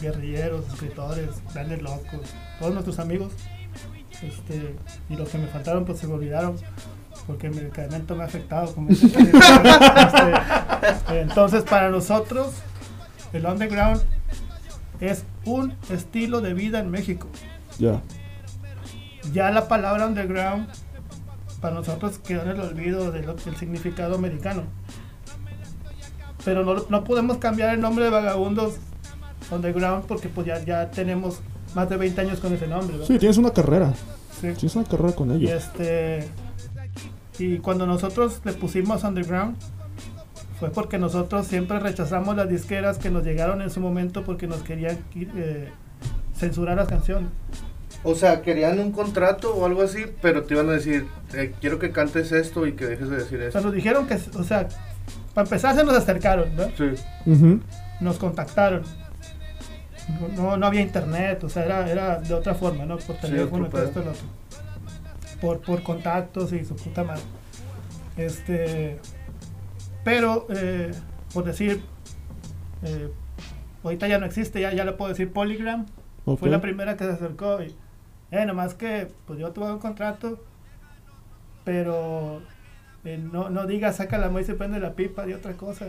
[0.00, 2.20] guerrilleros, escritores, grandes locos,
[2.60, 3.32] todos nuestros amigos,
[4.22, 4.76] este,
[5.08, 6.56] y los que me faltaron pues se me olvidaron
[7.26, 8.72] porque el medicamento me ha afectado.
[8.74, 9.18] como Este,
[11.20, 12.52] entonces, para nosotros,
[13.32, 14.02] el underground
[15.00, 17.28] es un estilo de vida en México.
[17.78, 18.00] Ya.
[19.32, 20.68] Ya la palabra underground
[21.60, 24.62] para nosotros quedó en el olvido de lo- del significado americano.
[26.44, 28.76] Pero no, no podemos cambiar el nombre de vagabundos
[29.50, 31.40] underground porque pues ya, ya tenemos
[31.74, 32.96] más de 20 años con ese nombre.
[32.98, 33.04] ¿no?
[33.04, 33.92] Sí, tienes una carrera.
[34.40, 34.48] Sí.
[34.52, 35.50] Tienes una carrera con Y ellos.
[35.64, 36.28] este
[37.38, 39.56] y cuando nosotros le pusimos underground
[40.58, 44.62] fue porque nosotros siempre rechazamos las disqueras que nos llegaron en su momento porque nos
[44.62, 45.68] querían eh,
[46.34, 47.28] censurar las canciones.
[48.04, 51.78] O sea, querían un contrato o algo así, pero te iban a decir, eh, quiero
[51.78, 53.60] que cantes esto y que dejes de decir O sea, eso.
[53.60, 54.68] nos dijeron que, o sea,
[55.34, 56.64] para empezar se nos acercaron, ¿no?
[56.78, 57.60] Sí.
[58.00, 58.82] Nos contactaron.
[60.36, 62.96] No, no, había internet, o sea, era, era de otra forma, ¿no?
[62.98, 64.26] Por teléfono, todo esto, lo otro.
[65.40, 67.22] Por, por contactos y su puta madre.
[68.16, 69.00] Este.
[70.04, 70.92] Pero, eh,
[71.34, 71.82] por decir,
[72.84, 73.10] eh,
[73.82, 75.86] ahorita ya no existe, ya, ya le puedo decir Polygram.
[76.38, 77.74] Fue la primera que se acercó y,
[78.30, 80.42] eh, nomás que, pues yo tuve un contrato,
[81.64, 82.42] pero
[83.06, 85.86] eh, no, no digas, saca la muestra y prende la pipa de otra cosa.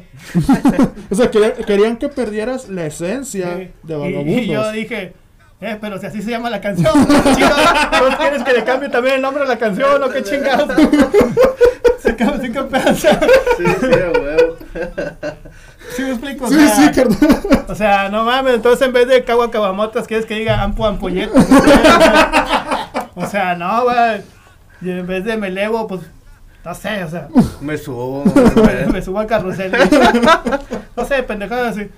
[1.09, 3.71] O sea, querían, querían que perdieras la esencia Sí.
[3.83, 4.43] de vagabundos.
[4.43, 5.13] Y, yo dije,
[5.61, 9.21] eh, pero si así se llama la canción, ¿no quieres que le cambie también el
[9.21, 10.67] nombre de la canción o qué chingados?
[10.75, 13.19] que, sí, que pasa.
[13.57, 14.57] Sí, sí, huevo.
[15.95, 16.45] ¿Sí me explico?
[16.45, 17.65] O Sí, sea, sí, carnal.
[17.67, 21.47] O sea, no mames, entonces en vez de cagua cabamotas, ¿quieres que diga ampo ampolletas?
[23.15, 24.21] o sea, no, güey.
[24.81, 26.01] Y en vez de me elevo, pues,
[26.65, 27.29] no sé, o sea,
[27.61, 28.23] Me subo.
[28.91, 29.71] me subo al carrusel.
[30.97, 31.89] no sé, pendejadas así.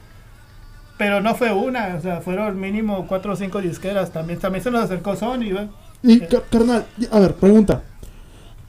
[0.97, 4.11] Pero no fue una, o sea, fueron mínimo cuatro o cinco disqueras.
[4.11, 5.69] También, también se nos acercó Sony, güey.
[6.03, 7.83] Y, ca- carnal, a ver, pregunta.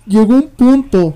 [0.06, 1.14] Llegó un punto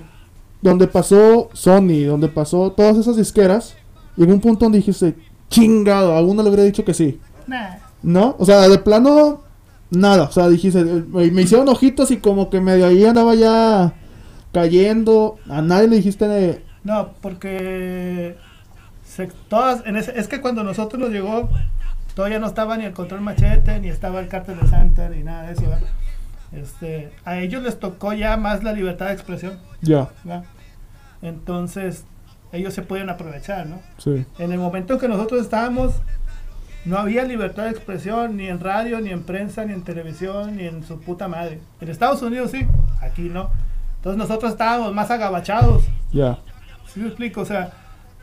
[0.61, 3.75] donde pasó Sony, donde pasó todas esas disqueras.
[4.17, 5.15] Llegó un punto donde dijiste,
[5.49, 7.19] chingado, alguno le hubiera dicho que sí.
[7.47, 7.75] Nah.
[8.03, 8.35] ¿No?
[8.37, 9.41] O sea, de plano,
[9.89, 10.23] nada.
[10.23, 13.93] O sea, dijiste, me, me hicieron ojitos y como que medio ahí andaba ya
[14.55, 15.37] cayendo.
[15.49, 18.37] A nadie le dijiste de, No, porque
[19.03, 21.49] se- todas, en ese, es que cuando nosotros nos llegó,
[22.15, 25.43] todavía no estaba ni el control machete, ni estaba el cártel de Santa, ni nada
[25.47, 25.63] de eso.
[25.63, 25.79] ¿verdad?
[26.53, 29.59] Este, a ellos les tocó ya más la libertad de expresión.
[29.81, 30.45] ya, ¿verdad?
[31.21, 32.05] Entonces,
[32.51, 33.81] ellos se pueden aprovechar, ¿no?
[33.97, 34.25] sí.
[34.39, 35.93] En el momento en que nosotros estábamos,
[36.85, 40.65] no había libertad de expresión ni en radio, ni en prensa, ni en televisión, ni
[40.65, 41.59] en su puta madre.
[41.81, 42.65] En Estados Unidos sí,
[43.01, 43.49] aquí no.
[44.05, 45.83] Entonces nosotros estábamos más agabachados.
[46.11, 46.37] Ya.
[46.93, 47.41] ¿Sí me explico?
[47.41, 47.71] O sea,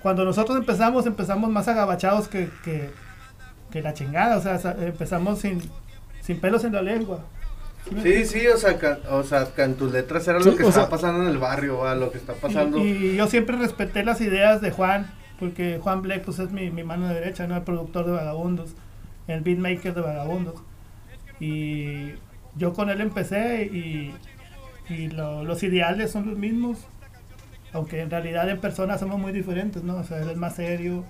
[0.01, 2.93] cuando nosotros empezamos, empezamos más agabachados que, que,
[3.73, 4.37] que la chingada.
[4.37, 5.61] O sea, empezamos sin,
[6.21, 7.25] sin pelos en la lengua.
[8.01, 9.45] ¿Sí Sí, o sea, ca- o sea,
[9.77, 12.19] tus letras era Sí, lo que está sea- pasando en el barrio, va, lo que
[12.19, 12.79] está pasando.
[12.79, 16.71] Y, y yo siempre respeté las ideas de Juan, porque Juan Black pues, es mi,
[16.71, 17.57] mi mano derecha, ¿no?
[17.57, 18.71] el productor de Vagabundos,
[19.27, 20.55] el beatmaker de Vagabundos.
[21.41, 22.13] Y
[22.55, 24.15] yo con él empecé y,
[24.89, 26.79] y lo- los ideales son los mismos,
[27.73, 29.97] aunque en realidad en persona somos muy diferentes, ¿no?
[29.97, 31.05] O sea, él es más serio,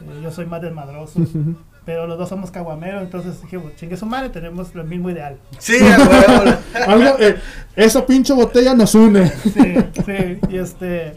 [0.00, 1.20] eh, yo soy más desmadroso,
[1.84, 5.38] pero los dos somos caguameros, entonces dije, "Bueno, chingue su madre, tenemos el mismo ideal.
[5.58, 5.76] Sí.
[6.86, 7.36] Algo, eh,
[7.76, 9.28] esa pinche botella nos une.
[9.28, 9.74] Sí,
[10.04, 11.14] sí, y este,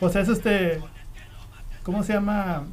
[0.00, 0.80] pues es este,
[1.82, 2.64] ¿cómo se llama?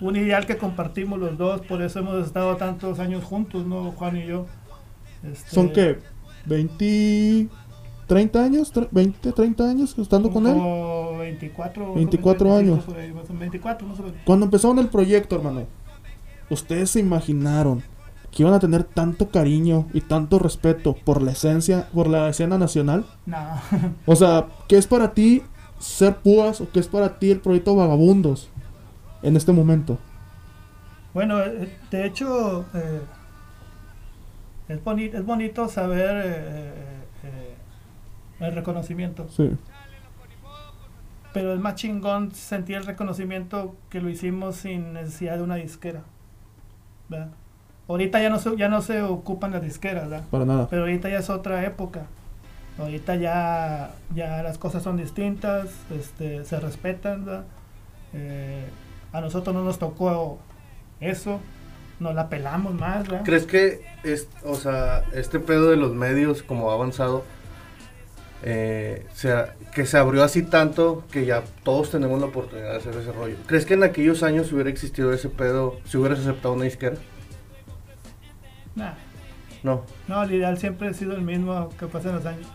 [0.00, 3.92] Un ideal que compartimos los dos, por eso hemos estado tantos años juntos, ¿no?
[3.92, 4.46] Juan y yo.
[5.30, 5.98] Este, ¿Son qué?
[6.48, 7.48] ¿20,
[8.06, 8.72] 30 años?
[8.74, 10.54] Tre- ¿20, 30 años estando con él?
[10.54, 12.84] como 24, 24 años.
[12.84, 14.18] por ahí, más o menos, 24 más o menos.
[14.24, 15.64] Cuando empezaron el proyecto, hermano,
[16.48, 17.82] ¿ustedes se imaginaron
[18.30, 22.58] que iban a tener tanto cariño y tanto respeto por la esencia, por la escena
[22.58, 23.04] nacional?
[23.26, 23.38] No,
[24.06, 25.42] O sea, ¿qué es para ti
[25.78, 28.48] ser púas o qué es para ti el proyecto Vagabundos
[29.22, 29.98] en este momento?
[31.12, 33.00] bueno, eh, de hecho, eh,
[34.70, 36.74] es, boni- es bonito saber eh, eh,
[37.24, 37.54] eh,
[38.46, 39.28] el reconocimiento.
[39.28, 39.50] Sí,
[41.32, 46.02] pero es más chingón sentir el reconocimiento que lo hicimos sin necesidad de una disquera.
[47.08, 47.28] ¿verdad?
[47.88, 50.24] Ahorita ya no se, ya no se ocupan las disqueras, ¿verdad?
[50.30, 50.68] Para nada.
[50.68, 52.06] Pero ahorita ya es otra época.
[52.78, 57.24] Ahorita ya, ya las cosas son distintas, este, se respetan.
[57.24, 57.44] ¿verdad?
[58.12, 58.64] Eh,
[59.12, 60.38] a nosotros no nos tocó
[61.00, 61.40] eso,
[62.00, 63.06] nos la pelamos más.
[63.06, 63.24] ¿verdad?
[63.24, 67.24] ¿Crees que es, o sea, este pedo de los medios, como ha avanzado,
[68.42, 72.96] eh, sea, que se abrió así tanto que ya todos tenemos la oportunidad de hacer
[72.96, 73.36] ese rollo?
[73.46, 76.96] ¿Crees que en aquellos años si hubiera existido ese pedo, si hubieras aceptado una disquera?
[78.74, 78.94] Nah.
[79.62, 79.84] No.
[80.08, 82.46] No, el ideal siempre ha sido el mismo que pasan los años.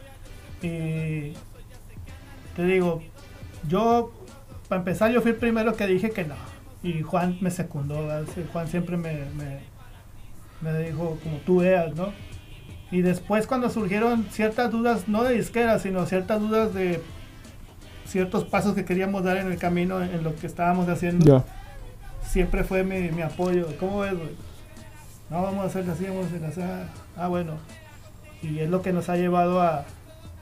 [0.63, 1.33] Y
[2.55, 3.03] te digo,
[3.67, 4.11] yo,
[4.67, 6.35] para empezar, yo fui el primero que dije que no.
[6.85, 8.07] Y Juan me secundó,
[8.53, 9.59] Juan siempre me, me,
[10.61, 12.13] me dijo como tú veas, ¿no?
[12.91, 17.01] Y después cuando surgieron ciertas dudas, no de disquera, sino ciertas dudas de
[18.05, 21.43] ciertos pasos que queríamos dar en el camino, en lo que estábamos haciendo,
[22.23, 23.67] siempre fue mi, mi apoyo.
[23.79, 24.35] ¿Cómo ves, güey?
[25.31, 26.61] No, vamos a hacerlo así, vamos a hacerlo así.
[27.17, 27.53] Ah, bueno.
[28.43, 29.85] Y es lo que nos ha llevado a,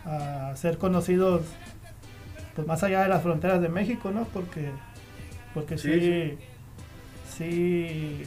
[0.03, 1.43] a ser conocidos
[2.53, 4.25] pues más allá de las fronteras de México, ¿no?
[4.25, 4.71] Porque,
[5.53, 6.37] porque sí,
[7.37, 8.23] sí,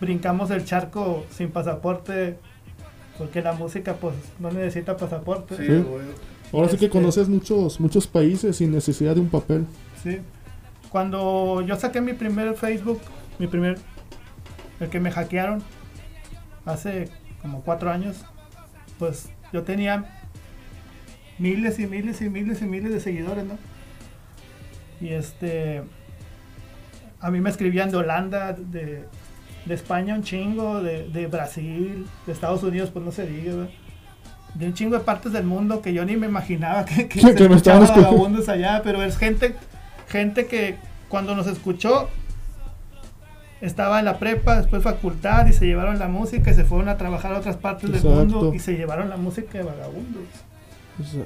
[0.00, 2.38] brincamos el charco sin pasaporte,
[3.18, 5.56] porque la música pues no necesita pasaporte.
[5.56, 5.84] Sí.
[6.52, 9.66] Ahora sí que Este- conoces muchos, muchos países sin necesidad de un papel.
[10.02, 10.18] Sí.
[10.88, 13.00] Cuando yo saqué mi primer Facebook,
[13.38, 13.78] mi primer,
[14.80, 15.62] el que me hackearon
[16.64, 17.08] hace
[17.42, 18.24] como cuatro años,
[18.98, 20.14] pues yo tenía
[21.38, 23.58] miles y miles y miles y miles de seguidores, ¿no?
[25.00, 25.82] Y este,
[27.20, 29.04] a mí me escribían de Holanda, de,
[29.64, 33.70] de España un chingo, de, de Brasil, de Estados Unidos, pues no se diga, ¿verdad?
[34.54, 37.48] de un chingo de partes del mundo que yo ni me imaginaba que, que, Que-
[37.48, 39.54] me estaban vagabundos allá, pero es gente,
[40.08, 40.76] gente que
[41.08, 42.08] cuando nos escuchó
[43.60, 46.96] estaba en la prepa, después facultad y se llevaron la música y se fueron a
[46.96, 50.22] trabajar a otras partes del mundo y se llevaron la música de vagabundos.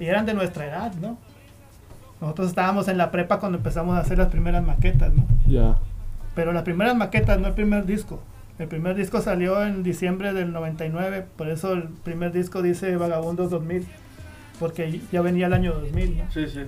[0.00, 1.16] Y eran de nuestra edad, ¿no?
[2.22, 5.26] Nosotros estábamos en la prepa cuando empezamos a hacer las primeras maquetas, ¿no?
[5.44, 5.76] ya.
[6.37, 8.20] Pero las primeras maquetas, no el primer disco.
[8.61, 13.50] El primer disco salió en diciembre del 99, por eso el primer disco dice Vagabundos
[13.50, 13.88] 2000,
[14.61, 16.24] porque ya venía el año 2000, ¿no?
[16.32, 16.61] Sí, sí.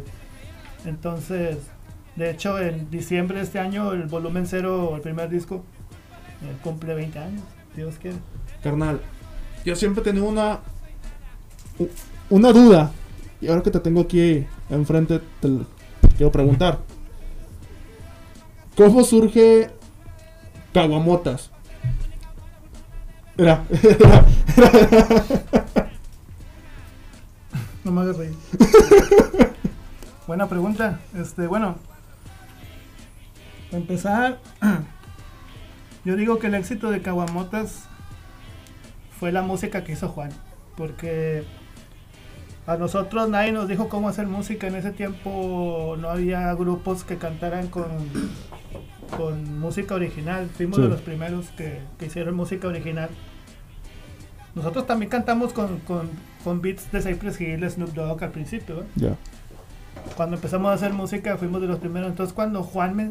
[0.87, 1.59] Entonces,
[2.17, 5.65] de hecho, en diciembre de este año, el volumen cero, el primer disco,
[6.43, 7.43] eh, cumple 20 años,
[7.77, 8.17] Dios quiere.
[8.61, 9.01] Carnal,
[9.65, 10.59] yo siempre he tenido una
[12.29, 12.91] una duda
[13.45, 15.49] y ahora que te tengo aquí enfrente te
[16.17, 16.79] quiero preguntar.
[18.75, 19.71] ¿Cómo surge
[20.73, 21.51] Caguamotas?
[23.37, 23.65] Mira,
[27.85, 28.35] No me hagas reír.
[30.27, 31.01] Buena pregunta.
[31.15, 31.77] Este, bueno,
[33.71, 34.41] para empezar,
[36.07, 37.85] yo digo que el éxito de Caguamotas
[39.21, 40.31] fue la música que hizo Juan.
[40.77, 41.45] Porque
[42.67, 44.67] a nosotros nadie nos dijo cómo hacer música.
[44.67, 47.87] En ese tiempo no había grupos que cantaran con,
[49.17, 50.49] con música original.
[50.49, 50.83] Fuimos Sí.
[50.83, 53.11] de los primeros que, que hicieron música original.
[54.55, 56.09] Nosotros también cantamos con, con,
[56.45, 58.81] con beats de Cypress Hill, Snoop Dogg al principio.
[58.81, 58.87] ¿eh?
[60.17, 62.09] Cuando empezamos a hacer música fuimos de los primeros.
[62.11, 63.11] Entonces cuando Juan me,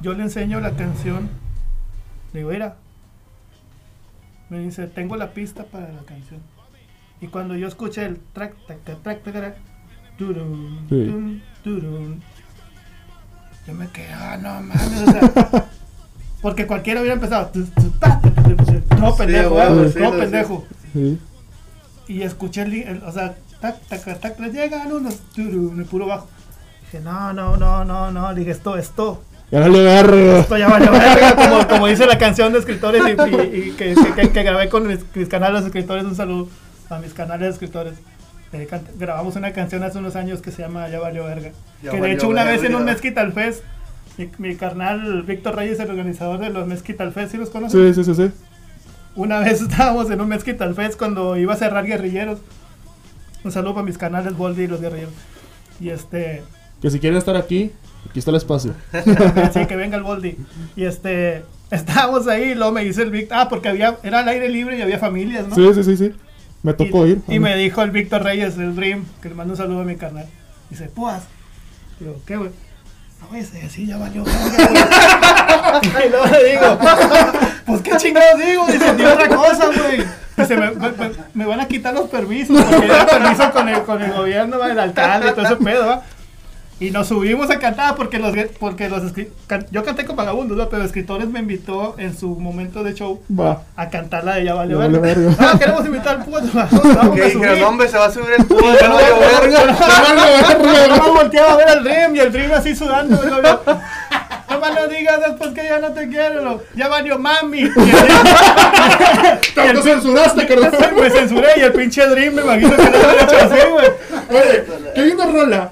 [0.00, 1.28] yo le enseño la canción,
[2.32, 2.76] le digo, mira,
[4.50, 6.40] me dice, tengo la pista para la canción.
[7.22, 9.54] Y cuando yo escuché el track, tac, tac, track, tac, track,
[10.18, 11.40] turun, Sí.
[11.64, 12.20] turun,
[13.66, 15.68] yo me quedé, ah, no mames, o sea,
[16.42, 18.20] porque cualquiera hubiera empezado, tu, tu, ta,
[18.98, 21.18] no pendejo, huevo, eh, sí, no pendejo Sí.
[22.08, 26.26] y escuché el, o sea, tac, tac, tac, le llegan unos turun, el puro bajo.
[26.82, 30.38] Dije, no, no, no, no, no, dije, esto, esto, Ya vale verga.
[30.40, 33.94] esto ya vale verga, como, como dice la canción de escritores y, y- y que,
[33.94, 36.48] que- que- que grabé con mis, mis canales de escritores, un saludo
[36.92, 37.94] a mis canales de escritores.
[38.52, 41.52] Eh, grabamos una canción hace unos años que se llama Ya valió verga.
[41.82, 42.84] Ya que de hecho una vez en un.
[42.84, 43.64] Mezquital Fest,
[44.18, 47.96] mi, mi carnal Víctor Reyes, el organizador de los Mezquital Fest, ¿sí los conoces?
[47.96, 48.32] Sí, sí, sí, sí.
[49.14, 52.40] Una vez estábamos en un Mezquital Fest cuando iba a cerrar Guerrilleros.
[53.44, 55.14] Un saludo para mis canales Boldi y los Guerrilleros.
[55.80, 56.42] Y este,
[56.80, 57.72] Que si quieren estar aquí,
[58.08, 58.74] aquí está el espacio.
[59.52, 60.36] sí, que venga el Boldi.
[60.76, 64.28] Y este, estábamos ahí y luego me dice el Víctor, ah, porque había, era al
[64.28, 65.54] aire libre y había familias, ¿no?
[65.54, 66.12] Sí, sí, sí, sí.
[66.62, 67.20] Me tocó y, ir.
[67.28, 69.96] y me dijo el Víctor Reyes, el Dream, que le mando un saludo a mi
[69.96, 70.26] carnal.
[70.70, 71.16] Dice, pues,
[71.98, 72.50] digo, ¿qué, güey?
[73.20, 74.24] No, güey, ese sí, ya valió.
[74.24, 76.06] verga, güey".
[76.06, 76.78] y luego le digo,
[77.66, 78.66] pues, ¿qué chingados digo?
[78.66, 80.04] Dice, di otra cosa, güey.
[80.36, 83.82] Dice, me, me- me- me van a quitar los permisos, porque era permiso con el,
[83.82, 86.02] con el gobierno, el alcalde, todo ese pedo, ¿va?
[86.82, 89.02] Y nos subimos a cantar porque los porque los
[89.46, 90.68] can- yo canté con vagabundos, ¿no?
[90.68, 93.62] pero escritores me invitó en su momento de show Va.
[93.76, 95.28] a cantar la de Ya vale Ya vale verga.
[95.28, 95.36] verga.
[95.52, 96.40] Ah, queremos invitar al puto.
[96.52, 100.88] Vamos Que dijeron, hombre, se va a subir el puto, no vaya verga.
[100.88, 103.16] no me volteaba a ver al Dream y el Dream así sudando.
[104.50, 106.42] No me lo digas después que ya no te quiero.
[106.42, 107.70] lo- Ya valió mami.
[109.54, 110.72] Te censuraste, carnal.
[111.00, 113.86] me censuré y el pinche Dream me imagino que no lo he hecho así, güey.
[114.30, 114.64] Oye,
[114.96, 115.70] hay una rola.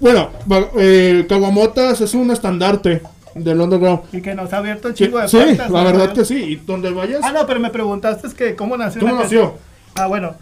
[0.00, 0.30] Bueno,
[0.78, 3.02] eh, Caguamotas es un estandarte
[3.34, 4.02] del underground.
[4.12, 5.70] Y que nos ha abierto un Sí, chingo de sí, puertas.
[5.70, 5.92] la ¿no?
[5.92, 6.36] verdad que sí.
[6.36, 9.00] Y donde vayas, Ah, no, pero me preguntaste es que cómo nació.
[9.00, 9.40] ¿cómo la nació?
[9.52, 9.60] canción.
[9.96, 10.34] Ah, bueno.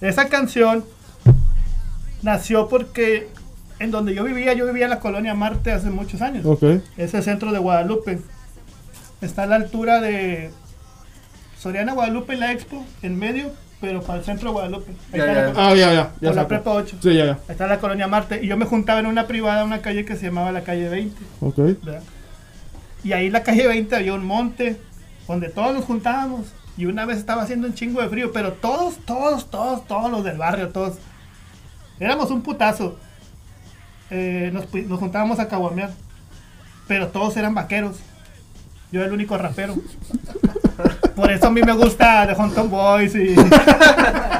[0.00, 0.84] Esa canción
[2.22, 3.28] nació porque
[3.78, 6.44] en donde yo vivía, yo vivía en la colonia Marte hace muchos años.
[6.46, 6.62] Ok.
[6.96, 8.18] Ese centro de Guadalupe.
[9.20, 10.50] Está a la altura de
[11.58, 14.92] Soriana Guadalupe y la Expo, en medio, pero para el centro de Guadalupe.
[15.12, 15.52] Ahí Ya, está ya.
[15.52, 16.12] la, Ah, ya, ya.
[16.20, 16.96] ya por la prepa 8.
[17.02, 17.32] Sí, ya, ya.
[17.32, 18.40] Ahí está la colonia Marte.
[18.42, 21.16] Y yo me juntaba en una privada, una calle que se llamaba la calle 20.
[21.40, 21.56] Ok.
[21.56, 22.02] ¿verdad?
[23.02, 24.80] Y ahí en la calle 20 había un monte
[25.28, 26.46] donde todos nos juntábamos.
[26.76, 30.24] Y una vez estaba haciendo un chingo de frío, pero todos, todos, todos, todos los
[30.24, 30.94] del barrio, todos.
[32.00, 32.98] Éramos un putazo.
[34.10, 35.90] Eh, nos, nos juntábamos a caguamear.
[36.88, 37.96] Pero todos eran vaqueros.
[38.90, 39.74] Yo era el único rapero.
[41.14, 43.34] Por eso a mí me gusta The Hunton Boys y,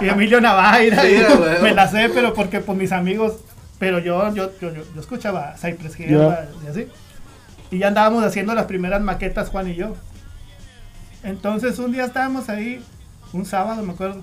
[0.00, 1.02] y Emilio Navaira.
[1.02, 3.34] Sí, y me la sé, pero porque por mis amigos.
[3.78, 6.48] Pero yo, yo, yo, yo, yo escuchaba Cypress Hill Ya.
[6.64, 6.88] y así.
[7.70, 9.94] Y ya andábamos haciendo las primeras maquetas, Juan y yo.
[11.22, 12.82] Entonces un día estábamos ahí,
[13.32, 14.22] un sábado me acuerdo,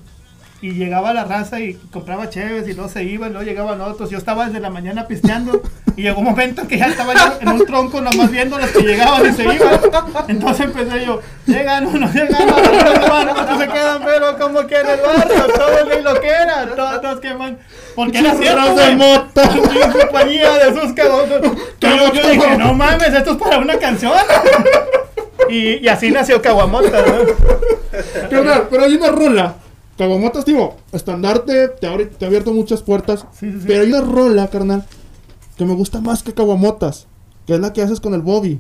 [0.62, 4.12] y llegaba la raza y compraba cheves y luego se iba y luego llegaban otros.
[4.12, 5.64] Yo estaba desde la mañana pisteando
[5.96, 8.82] y llegó un momento que ya estaba yo en un tronco nomás viendo los que
[8.84, 9.80] llegaban y se iban.
[10.28, 15.00] Entonces empecé yo, llegan unos, llegan otros, otros se quedan, pero como que en el
[15.02, 16.68] barrio, todos ni lo que era,
[17.02, 17.58] todos, queman.
[17.96, 19.44] Porque era cierto, de mota.
[19.44, 21.52] En compañía de sus cabrones.
[21.80, 24.14] Pero yo dije, no mames, esto es para una canción.
[25.50, 28.30] Y, y así nació Caguamota, ¿no?
[28.30, 29.56] Carnal, pero hay una rola.
[30.02, 33.28] Caguamotas, tío, estandarte, te, abre- te ha abierto muchas puertas.
[33.40, 33.66] Sí, sí, sí.
[33.68, 34.84] Pero hay una rola, carnal,
[35.56, 37.06] que me gusta más que Caguamotas.
[37.46, 38.60] Que es la que haces con el Bobby.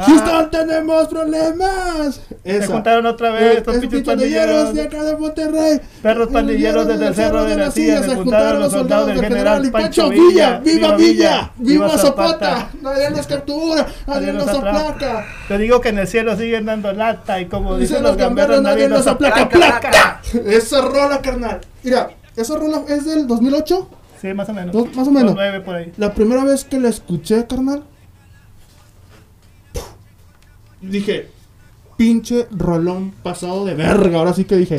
[0.00, 2.20] Ah, Houston, tenemos problemas.
[2.44, 5.80] se juntaron otra vez Eh, estos pinches pandilleros de acá de Monterrey.
[6.00, 8.02] Perros pandilleros desde el cerro de la silla.
[8.04, 10.60] Se juntaron los soldados del general Pancho Villa.
[10.60, 11.50] ¡Viva Villa!
[11.56, 12.70] ¡Viva Zapata!
[12.80, 13.86] ¡Nadie nos captura!
[14.06, 15.26] ¡Nadie nos aplaca!
[15.48, 18.88] Te digo que en el cielo siguen dando lata y como Dicen los gamberros, nadie
[18.88, 20.20] nos aplaca, placa.
[20.46, 21.60] Esa rola, carnal.
[21.82, 23.88] Mira, esa rola es del 2008.
[24.20, 24.74] Sí, más o menos.
[24.94, 25.34] Más o menos.
[25.64, 25.92] Por ahí.
[25.96, 27.82] La primera vez que la escuché, carnal.
[30.80, 31.28] Dije,
[31.96, 34.18] pinche rolón pasado de verga.
[34.18, 34.78] Ahora sí que dije.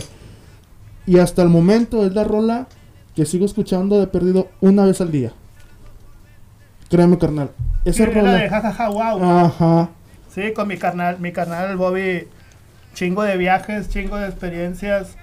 [1.05, 2.67] Y hasta el momento es la rola
[3.15, 5.31] que sigo escuchando de perdido una vez al día.
[6.89, 7.51] Créeme, carnal.
[7.85, 8.49] Esa Sí, era de rola.
[8.49, 9.23] jajaja, wow.
[9.23, 9.89] Ajá.
[10.29, 12.27] Sí, con mi carnal, mi carnal el Bobby,
[12.93, 15.15] chingo de viajes, chingo de experiencias.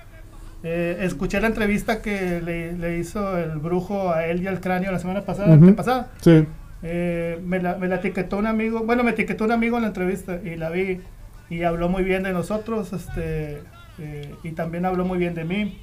[0.62, 4.90] Eh, escuché la entrevista que le, le hizo el brujo a él y al cráneo
[4.90, 5.74] la semana pasada, Ujú.
[5.76, 6.08] pasada.
[6.20, 6.44] Sí.
[6.82, 9.88] Eh, me, la, me la etiquetó un amigo, bueno, me etiquetó un amigo en la
[9.88, 11.00] entrevista y la vi
[11.48, 13.62] y habló muy bien de nosotros, este,
[13.98, 15.78] eh, y también habló muy bien de mí.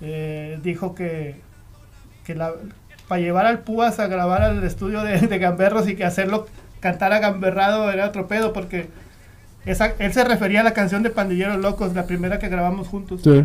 [0.00, 1.36] Eh, dijo que,
[2.24, 2.52] que la,
[3.06, 6.46] para llevar al Púas a grabar al estudio de, de Gamberros y que hacerlo
[6.80, 8.86] cantar a Gamberrado era otro pedo porque
[9.66, 13.22] esa, él se refería a la canción de Pandilleros Locos, la primera que grabamos juntos.
[13.22, 13.44] Sí.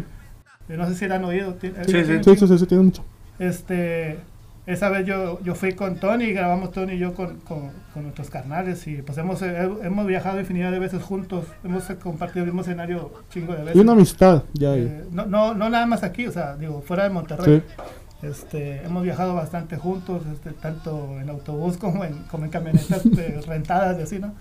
[0.70, 1.54] No sé si la han oído.
[1.56, 2.20] ti- Sí, sí.
[2.24, 3.04] Sí, sí, sí, sí, tiene mucho.
[3.40, 4.18] este,
[4.65, 8.04] esa vez yo, yo fui con Tony y grabamos Tony y yo con, con, con
[8.04, 12.45] nuestros carnales y pues hemos, eh, hemos viajado infinidad de veces juntos, hemos eh, compartido
[12.45, 13.76] el mismo escenario chingo de veces.
[13.76, 14.73] Y una amistad, ya.
[14.76, 17.62] Eh, no, no, no nada más aquí, o sea, digo, fuera de Monterrey.
[17.62, 17.84] Sí.
[18.23, 23.41] Este, hemos viajado bastante juntos, este, tanto en autobús como en, como en camionetas eh,
[23.45, 24.34] rentadas y así, ¿no?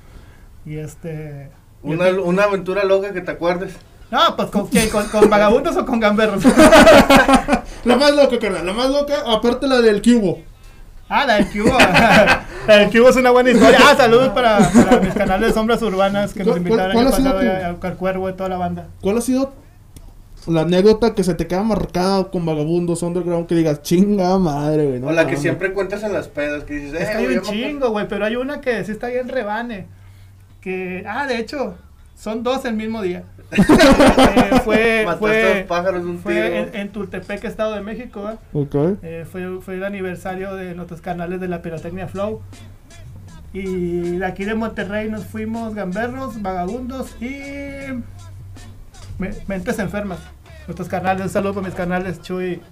[0.65, 1.51] Y este...
[1.83, 3.77] y Una, una aventura loca que te acuerdes.
[4.13, 4.89] No, pues ¿con, quién?
[4.91, 6.45] ¿Con, con vagabundos o con gamberros.
[7.85, 8.65] La más loca, carnal.
[8.67, 10.41] La más loca, aparte la del cubo.
[11.09, 11.77] Ah, la del cubo.
[12.69, 13.79] la del cubo es una buena historia.
[13.85, 17.43] Ah, saludos para, para mis canales de sombras urbanas que nos ¿Cuál- invitaron cuál tu-
[17.45, 18.87] ya, al cuervo y toda la banda.
[19.01, 19.53] ¿Cuál ha sido
[20.47, 25.01] la anécdota que se te queda marcada con Vagabundos Underground que digas, chinga madre, güey?
[25.01, 25.41] no o la que mames"?
[25.43, 27.53] siempre cuentas en las pedas, que dices, Es que eh, me acuerdo".
[27.53, 29.87] chingo, güey, pero hay una que sí está bien rebane.
[30.61, 31.75] Que, ah, de hecho,
[32.17, 33.25] son dos el mismo día.
[33.53, 38.31] Eh, fue fue, pájaros un fue en, en Tultepec, Estado de México.
[38.31, 38.37] ¿eh?
[39.03, 42.41] Eh, fue, fue el aniversario de nuestros canales de la Pirotecnia Flow.
[43.53, 47.31] Y de aquí de Monterrey nos fuimos gamberros, vagabundos y
[49.19, 50.19] me- mentes enfermas.
[50.67, 52.63] Nuestros canales, un saludo para mis canales Chuy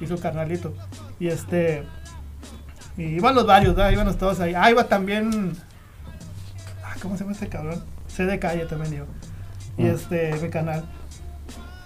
[0.00, 0.72] y su carnalito.
[1.20, 1.82] Y este
[2.96, 3.90] Y iban los varios, ¿verdad?
[3.90, 4.54] Iban los todos ahí.
[4.56, 5.52] Ah, iba también.
[6.82, 7.82] Ah, ¿Cómo se llama este cabrón?
[8.06, 9.06] C de calle también iba.
[9.78, 9.92] Y Ah.
[9.94, 10.84] este, mi canal.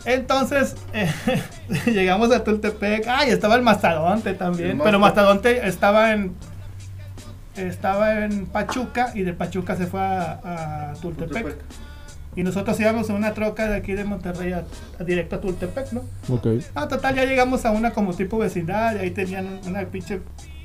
[0.05, 1.11] Entonces, eh,
[1.86, 3.07] llegamos a Tultepec.
[3.09, 4.72] Ah, y estaba el Mastodonte también.
[4.72, 5.66] El pero Mastodonte.
[5.66, 6.34] Estaba en.
[7.57, 11.43] Estaba en Pachuca y de Pachuca se fue a, a Tultepec.
[11.43, 11.57] Tultepec.
[12.36, 14.62] Y nosotros íbamos en una troca de aquí de Monterrey a,
[15.01, 16.03] a directo a Tultepec, ¿no?
[16.28, 16.47] Ok.
[16.76, 20.20] Ah, total, ya llegamos a una como tipo vecindad y ahí tenían una pinche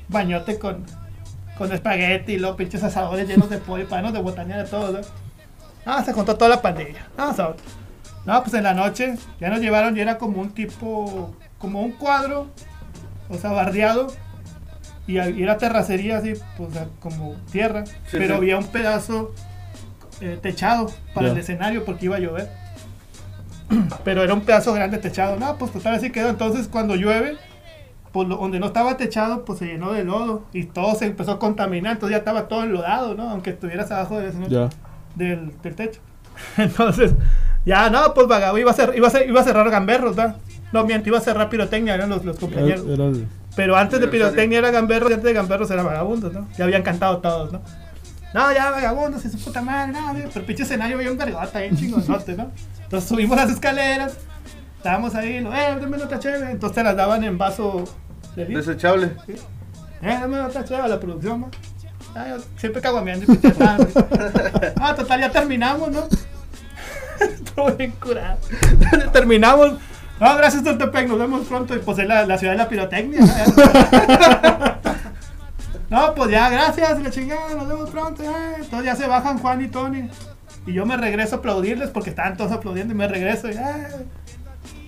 [0.08, 0.84] bañote con,
[1.58, 4.98] con espagueti y luego pinches asadores llenos de pollo, panos de botanía de todo, ¿no?
[5.86, 7.06] Ah, se juntó toda la pandilla.
[7.16, 7.56] Ah, so-
[8.24, 11.92] no, pues en la noche ya nos llevaron y era como un tipo, como un
[11.92, 12.46] cuadro,
[13.28, 14.06] o sea, bardeado.
[15.06, 16.70] Y, era terracería así, pues
[17.00, 17.84] como tierra.
[17.84, 18.32] Sí, pero sí.
[18.32, 19.34] había un pedazo
[20.22, 22.48] eh, techado para el escenario porque iba a llover.
[24.04, 25.38] Pero era un pedazo grande techado.
[25.38, 26.28] No, pues total así quedó.
[26.28, 27.36] Entonces cuando llueve,
[28.12, 30.44] pues lo- donde no estaba techado, pues se llenó de lodo.
[30.52, 31.92] Y todo se empezó a contaminar.
[31.94, 33.28] Entonces ya estaba todo enlodado, ¿no?
[33.30, 34.76] Aunque estuvieras abajo del escenario Ya.
[35.14, 36.00] Del, del techo.
[36.56, 37.12] Entonces,
[37.64, 40.36] ya no, pues vagabundo iba a, cer- iba, a cer- iba a cerrar gamberros, ¿verdad?
[40.72, 42.84] No, miento, iba a cerrar pirotecnia, eran los, los compañeros.
[42.88, 43.04] era
[43.54, 46.48] Pero antes de pirotecnia era gamberros y antes de gamberros era vagabundos, ¿no?
[46.58, 47.62] Ya habían cantado todos, ¿no?
[48.34, 51.58] No, ya vagabundos y su puta madre, no, bien, pero pinche escenario había un vergota
[51.60, 52.50] ahí, un chingonote, ¿no?
[52.82, 54.16] Entonces subimos las escaleras,
[54.78, 56.50] estábamos ahí, lo, eh, dame otra chévere.
[56.50, 57.84] Entonces te las daban en vaso
[58.34, 58.46] de.
[58.46, 59.12] Desechable.
[59.28, 59.38] Eh,
[60.02, 61.50] dame otra chévere a la producción, ¿no?
[62.14, 63.88] Ah, yo siempre caguameando y pisteando.
[64.80, 66.06] Ah, total, ya terminamos, ¿no?
[67.20, 68.38] Estuvo bien curado.
[69.12, 69.72] terminamos.
[70.20, 71.74] No, gracias, Tultepec, nos vemos pronto.
[71.74, 73.20] Y pues es la, la ciudad de la pirotecnia.
[73.20, 74.74] ¿no?
[75.90, 78.24] No, pues ya, gracias, la chingada, nos vemos pronto.
[78.24, 80.08] Entonces ya se bajan Juan y Tony.
[80.66, 83.48] Y yo me regreso a aplaudirles porque estaban todos aplaudiendo y me regreso.
[83.48, 83.54] Y,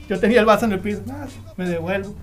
[0.08, 1.14] yo tenía el vaso en el piso, no,
[1.56, 2.14] me devuelvo.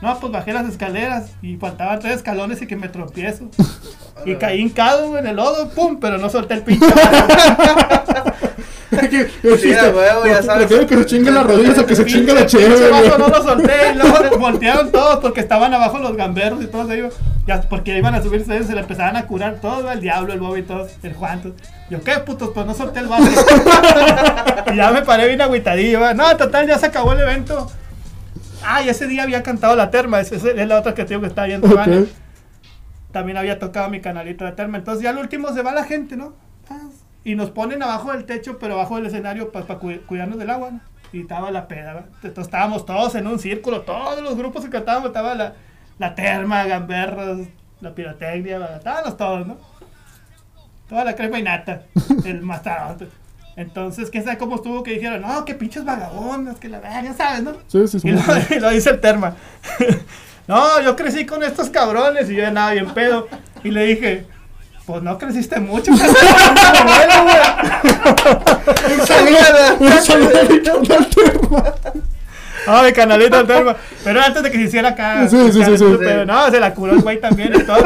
[0.00, 3.48] No, pues bajé las escaleras y faltaban tres escalones y que me tropiezo.
[4.26, 8.30] Y caí hincado en el lodo, pum, pero no solté el pinche vaso.
[9.58, 10.66] Sí, a huevo, ya sabes.
[10.66, 13.92] Prefiero que se chingue las rodillas o que se chingue la chévere, no lo solté
[13.92, 17.14] y luego voltearon todos porque estaban abajo los gamberros y todos ellos.
[17.46, 20.40] Ya, porque iban a subirse ellos, se le empezaban a curar todo, el diablo, el
[20.40, 21.40] bobo y todos, el Juan.
[21.40, 21.54] todos.
[21.88, 22.50] Yo, ¿qué putos?
[22.52, 23.24] Pues no solté el vaso.
[24.72, 26.12] y ya me paré bien agüitadillo.
[26.14, 27.70] No, total, ya se acabó el evento.
[28.64, 30.20] Ah, y ese día había cantado la terma.
[30.20, 31.66] Esa es la otra que tengo que está viendo.
[31.66, 31.74] Ok.
[31.74, 32.06] Vane.
[33.12, 34.78] También había tocado mi canalito de terma.
[34.78, 36.34] Entonces ya al último se va la gente, ¿no?
[37.24, 40.80] Y nos ponen abajo del techo, pero abajo del escenario para cuidarnos del agua, ¿no?
[41.12, 42.04] Y estaba la peda.
[42.22, 45.54] Entonces estábamos todos en un círculo, todos los grupos que cantábamos, estaba la,
[45.98, 47.48] la terma, gamberros,
[47.80, 49.58] la pirotecnia, estábamos todos, ¿no?
[50.88, 51.82] Toda la crema y nata,
[52.24, 53.08] el mastodonte.
[53.56, 57.14] Entonces, quién sabe cómo estuvo que dijeron, no, que pinches vagabundos, que la verga, ya
[57.14, 57.52] sabes, ¿no?
[57.66, 58.08] Sí, sí, sí.
[58.08, 59.34] Y lo, y lo dice el terma.
[60.46, 63.28] no, yo crecí con estos cabrones y yo andaba bien pedo.
[63.62, 64.26] Y le dije,
[64.86, 65.92] pues no creciste mucho.
[66.84, 67.36] Bueno, güey.
[69.78, 70.32] Un saludo
[70.62, 71.74] canal Terma.
[72.66, 73.76] Ah, mi canalito del terma.
[74.04, 75.28] Pero antes de que se hiciera acá.
[75.28, 75.84] Sí, sí, sí, sí.
[75.98, 77.82] Pero no, se la curó el güey también y todo.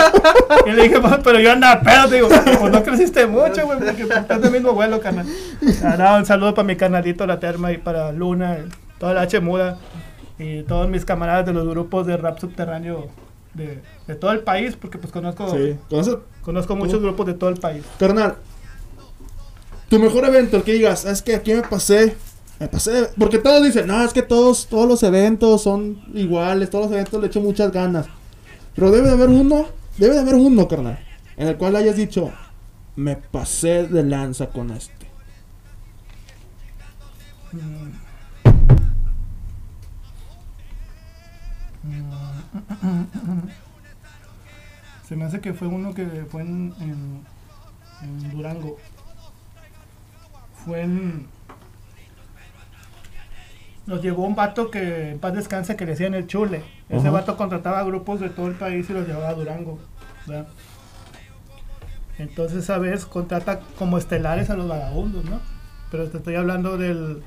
[0.66, 2.08] Y le dije, pues, pero yo andaba pedo.
[2.08, 5.26] Digo, pues no creciste mucho, güey, porque pues, estás del mismo vuelo, canal.
[5.82, 8.58] Ah, no, un saludo para mi canalito, la terma, y para Luna,
[8.98, 9.78] toda la H muda.
[10.38, 13.08] Y todos mis camaradas de los grupos de rap subterráneo
[13.54, 15.76] de, de todo el país, porque pues conozco, Sí.
[16.42, 17.84] Conozco muchos grupos de todo el país.
[17.98, 18.34] Carnal,
[19.88, 22.16] tu mejor evento, el que digas, es que aquí me pasé,
[22.60, 23.08] me pasé, de-".
[23.18, 27.20] porque todos dicen, no, es que todos, todos los eventos son iguales, todos los eventos
[27.20, 28.06] le echo muchas ganas,
[28.74, 29.66] pero debe de haber uno,
[29.98, 30.98] debe de haber uno, carnal,
[31.36, 32.32] en el cual hayas dicho,
[32.96, 35.04] me pasé de lanza con este.
[45.08, 47.20] Se me hace que fue uno que fue en, en,
[48.02, 48.78] en Durango.
[50.64, 51.28] Fue en.
[53.86, 56.62] Nos llevó un vato que en paz descanse que le decían el chule.
[56.88, 57.10] Ese Ajá.
[57.10, 59.78] vato contrataba grupos de todo el país y los llevaba a Durango.
[60.26, 60.46] ¿verdad?
[62.18, 65.40] Entonces esa vez contrata como estelares a los vagabundos, ¿no?
[65.90, 67.22] Pero te estoy hablando del.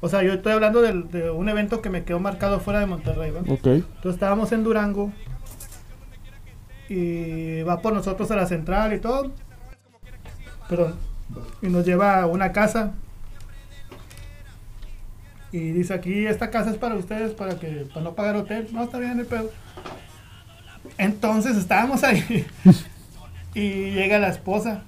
[0.01, 2.87] O sea, yo estoy hablando del- de un evento que me quedó marcado fuera de
[2.87, 3.33] Monterrey.
[3.37, 5.13] Entonces estábamos en Durango
[6.89, 9.32] y va por nosotros a la central y todo.
[10.68, 10.95] Perdón.
[11.62, 12.93] Y nos lleva a una casa.
[15.53, 18.68] Y dice aquí, esta casa es para ustedes, para que para no pagar hotel.
[18.72, 19.51] No, está bien el pedo.
[20.99, 22.47] Entonces estábamos ahí.
[23.55, 24.82] y llega la esposa.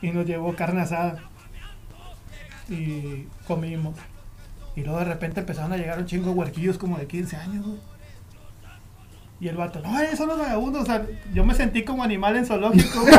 [0.00, 1.22] Y nos llevó carne asada.
[2.68, 3.96] y comimos.
[4.76, 7.66] Y luego de repente empezaron a llegar un chingo de huerquillos como de 15 años.
[9.44, 10.84] Y el vato, no, eh, son los vagabundos.
[10.84, 13.04] O sea, yo me sentí como animal en zoológico.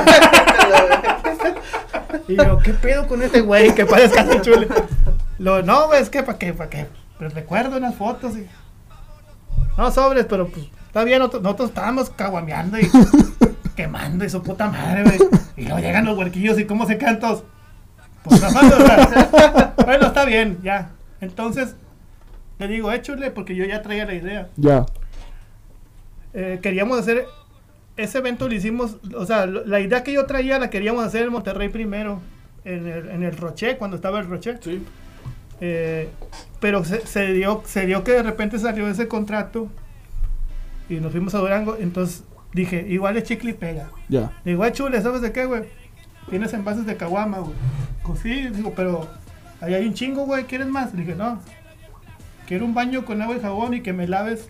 [2.28, 3.76] Y yo, ¿qué pedo con este güey?
[3.76, 4.68] Que parezca así chule.
[5.38, 6.88] Lo, no, güey, es que para qué, para qué.
[7.20, 8.48] Pero recuerdo unas fotos y.
[9.78, 11.20] No, sobres, pero pues está bien.
[11.20, 12.90] Nosotros, nosotros estábamos caguameando y
[13.76, 15.20] quemando y su puta madre, güey.
[15.58, 17.44] Y luego llegan los huerquillos y cómo se todos.
[18.24, 20.90] Pues nada más, o sea, bueno, está bien, ya.
[21.22, 21.76] Entonces,
[22.58, 24.50] le digo, échale, porque yo ya traía la idea.
[24.56, 24.88] Ya.
[26.38, 27.26] Eh, queríamos hacer
[27.98, 31.24] ese evento lo hicimos, o sea, lo- la idea que yo traía la queríamos hacer
[31.24, 32.20] en Monterrey primero,
[32.66, 34.58] en el, en el Roché, cuando estaba el Roché.
[34.62, 34.84] Sí.
[35.62, 36.10] Eh,
[36.60, 39.70] pero se, se dio, se dio que de repente salió ese contrato
[40.90, 43.90] y nos fuimos a Durango, entonces dije, igual es chicle y pega.
[44.10, 44.32] Ya.
[44.44, 45.64] Digo, "Ay, chule, ¿sabes de qué, güey?
[46.30, 47.54] Tienes envases de caguama, güey.
[48.04, 49.08] Pues sí, digo, pero
[49.62, 50.94] ahí hay un chingo, güey, ¿quieres más?
[50.94, 51.40] Le dije, no.
[52.46, 54.50] Quiero un baño con agua y jabón y que me laves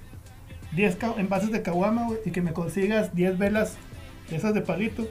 [0.75, 3.77] 10 ca- envases de caguama, güey, y que me consigas 10 velas
[4.31, 5.07] esas de palito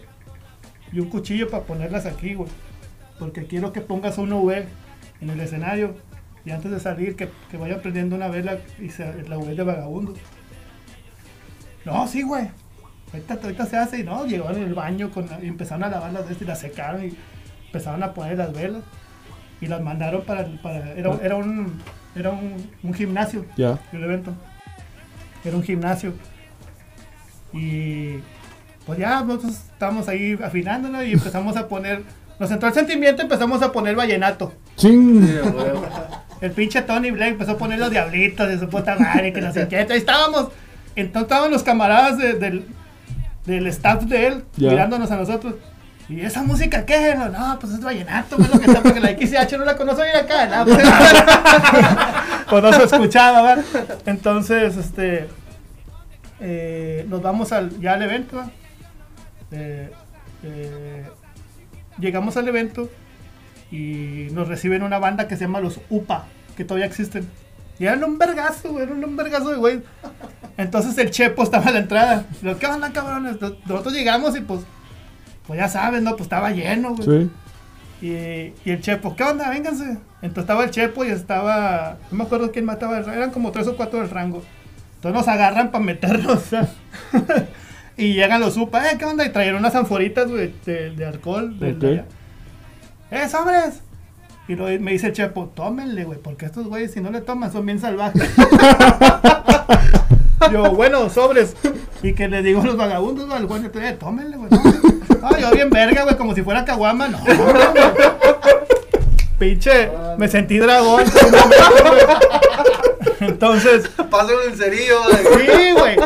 [0.93, 2.51] y un cuchillo para ponerlas aquí, güey.
[3.19, 4.65] Porque quiero que pongas un UV
[5.21, 5.95] en el escenario
[6.45, 9.62] y antes de salir que, que vaya prendiendo una vela y se, la UV de
[9.62, 10.15] vagabundo.
[11.85, 12.49] No, sí, güey.
[13.12, 16.12] Ahorita, ahorita se hace y no, llegaron en el baño con, y empezaron a lavar
[16.12, 17.15] las velas y las secaron y
[17.67, 18.83] empezaron a poner las velas
[19.61, 21.81] y las mandaron para, para era, era un
[22.17, 23.79] era un, un gimnasio Ya.
[23.93, 24.33] el evento
[25.45, 26.13] era un gimnasio
[27.53, 28.17] y
[28.87, 32.03] pues ya nosotros estábamos ahí afinándolo y empezamos a poner
[32.39, 35.23] nos entró el sentimiento empezamos a poner vallenato Ching.
[36.41, 39.57] El pinche Tony Black empezó a poner los diablitos de su puta madre, que nos
[39.57, 39.95] inquieta.
[39.95, 40.49] Ahí estábamos.
[40.97, 42.67] Entonces estaban los camaradas de- del,
[43.47, 45.55] del staff de él mirándonos a nosotros.
[46.09, 47.15] ¿Y esa música qué?
[47.15, 50.03] No, no, pues es vallenato, güey, lo que está, porque la XH no la conozco
[50.03, 50.65] bien acá, ¿no?
[50.67, 50.85] Pues,
[52.51, 53.65] pues no se escuchaba, ¿verdad?
[54.05, 55.29] Entonces, este,
[56.41, 58.43] eh, nos vamos al, ya al evento.
[59.51, 59.91] Eh,
[60.43, 61.07] eh,
[61.99, 62.91] llegamos al evento
[63.71, 66.27] y nos reciben una banda que se llama los UPA,
[66.57, 67.29] que todavía existen.
[67.79, 69.83] Y eran un vergazo, eran un vergazo de güey.
[70.57, 72.25] Entonces el Chepo estaba a la entrada.
[72.61, 73.41] ¿qué onda, cabrones?
[73.41, 74.61] Nos- Nosotros llegamos y pues,
[75.47, 76.11] pues ya sabes, ¿no?
[76.13, 77.25] Pues estaba lleno, güey.
[77.25, 77.31] Sí.
[78.07, 78.09] Y,
[78.69, 79.49] y el Chepo, ¿qué onda?
[79.51, 79.99] Vénganse.
[80.23, 83.77] Entonces estaba el Chepo y estaba, no me acuerdo quién mataba, eran como tres o
[83.77, 84.43] cuatro del rango.
[84.97, 86.43] Entonces nos agarran para meternos.
[87.97, 88.97] y llegan los UPA, ¿eh?
[88.99, 89.25] ¿Qué onda?
[89.25, 91.59] Y trajeron unas anforitas, güey, de, de alcohol.
[91.59, 91.79] de- Ok.
[91.79, 92.05] de allá.
[93.11, 93.81] ¡Eh, sobres!
[94.49, 97.65] Y me dice el Chepo, tómenle, güey, porque estos güeyes si no le toman son
[97.65, 98.31] bien salvajes.
[100.51, 101.57] yo, bueno, sobres.
[102.03, 104.51] Y que le digo a los vagabundos, al güey, eh, tómenle, güey.
[104.51, 107.09] No, yo bien verga, güey, como si fuera caguama.
[107.09, 107.19] No,
[109.45, 111.05] Pinche, me sentí dragón.
[113.21, 115.47] Entonces, Pásame el cerillo, güey.
[115.47, 115.97] Sí, güey.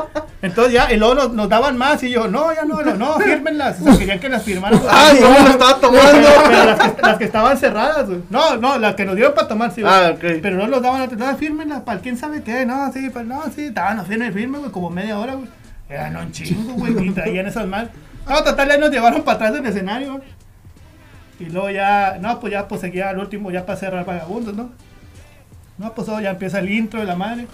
[0.42, 3.18] Entonces ya, y luego nos, nos daban más y yo, no, ya no, no, no,
[3.18, 3.80] fírmenlas.
[3.80, 4.80] O sea, querían que las firmaran.
[4.88, 6.10] Ay, yo me lo estaba tomando.
[6.12, 8.22] Pero, pero las, que, las que estaban cerradas, güey.
[8.28, 9.82] No, no, las que nos dieron para tomar, sí.
[9.82, 9.92] güey.
[9.92, 10.40] Ah, ok.
[10.42, 13.66] Pero no nos daban, no, fírmenlas, para quién sabe qué, no, sí, pues no, sí,
[13.66, 15.48] estaban firme, firme, güey, como media hora, güey.
[15.88, 17.90] Eran un chingo, güey, y traían esas mal.
[18.28, 20.37] No, total, ya nos llevaron para atrás del escenario, güey.
[21.40, 24.70] Y luego ya, no, pues ya, pues seguía al último, ya para cerrar vagabundos, ¿no?
[25.78, 27.46] No, pues ya empieza el intro de la madre.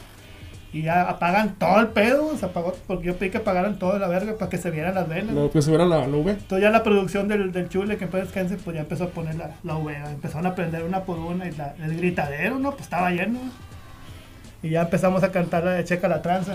[0.73, 4.09] Y ya apagan todo el pedo, se apagó, porque yo pedí que apagaran todo la
[4.09, 5.33] verga para que se vieran las velas.
[5.33, 6.33] Lo que se viera la nube.
[6.33, 9.37] Entonces ya la producción del, del chule que después descanse, pues ya empezó a poner
[9.37, 12.71] la, la empezaron a prender una por una y la- el gritadero, ¿no?
[12.73, 13.39] Pues estaba lleno.
[14.65, 16.55] Y ya empezamos a cantar la de Checa la tranza.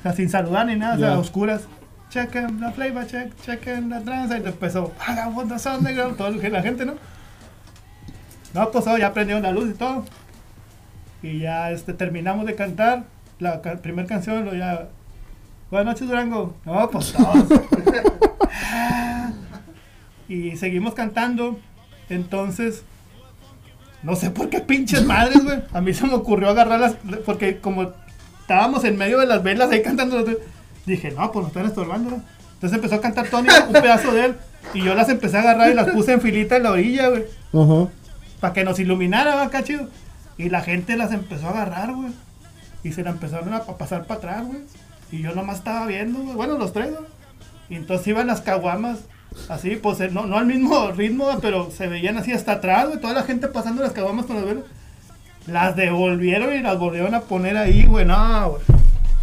[0.00, 1.68] O sea, sin saludar ni nada, o sea, a oscuras.
[2.10, 4.38] Chequen la flavor, check, chequen la tranza.
[4.38, 6.94] Y empezó, vagabundos underground, todo la gente, ¿no?
[8.54, 10.04] No, pues oh, ya prendieron la luz y todo.
[11.22, 13.04] Y ya este, terminamos de cantar
[13.38, 14.88] la primera canción, lo ya...
[15.70, 16.56] Buenas noches, Durango.
[16.64, 17.44] No, pues todos.
[20.28, 21.58] y seguimos cantando.
[22.08, 22.84] Entonces,
[24.02, 25.62] no sé por qué pinches madres, güey.
[25.72, 27.92] A mí se me ocurrió agarrarlas, porque como
[28.40, 30.24] estábamos en medio de las velas ahí cantando,
[30.86, 32.20] dije, no, pues nos están estorbando.
[32.54, 34.34] Entonces empezó a cantar Tony un pedazo de él.
[34.74, 37.24] Y yo las empecé a agarrar y las puse en filita en la orilla, güey.
[37.52, 37.90] Ajá.
[38.40, 39.88] Para que nos iluminara, acá chido.
[40.38, 42.12] Y la gente las empezó a agarrar, güey.
[42.82, 44.60] Y se la empezaron a pa- pasar para atrás, güey.
[45.12, 46.34] Y yo nomás estaba viendo, güey.
[46.34, 47.04] Bueno, los tres, güey.
[47.68, 48.98] Y entonces iban las caguamas.
[49.48, 53.00] Así, pues eh, no, no al mismo ritmo, pero se veían así hasta atrás, güey.
[53.00, 54.64] Toda la gente pasando las caguamas con las velas.
[55.46, 58.04] Las devolvieron y las volvieron a poner ahí, güey.
[58.04, 58.62] No, güey.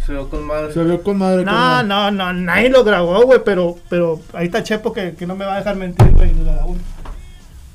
[0.06, 0.72] Se vio con madre.
[0.72, 1.44] Se vio con madre.
[1.44, 5.34] No, no, no, nadie lo grabó, güey, pero, pero ahí está Chepo que, que no
[5.36, 6.32] me va a dejar mentir, güey,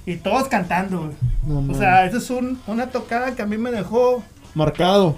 [0.06, 1.12] y todos cantando, güey.
[1.46, 4.24] No, O sea, esa es un, una tocada que a mí me dejó.
[4.56, 5.16] Marcado.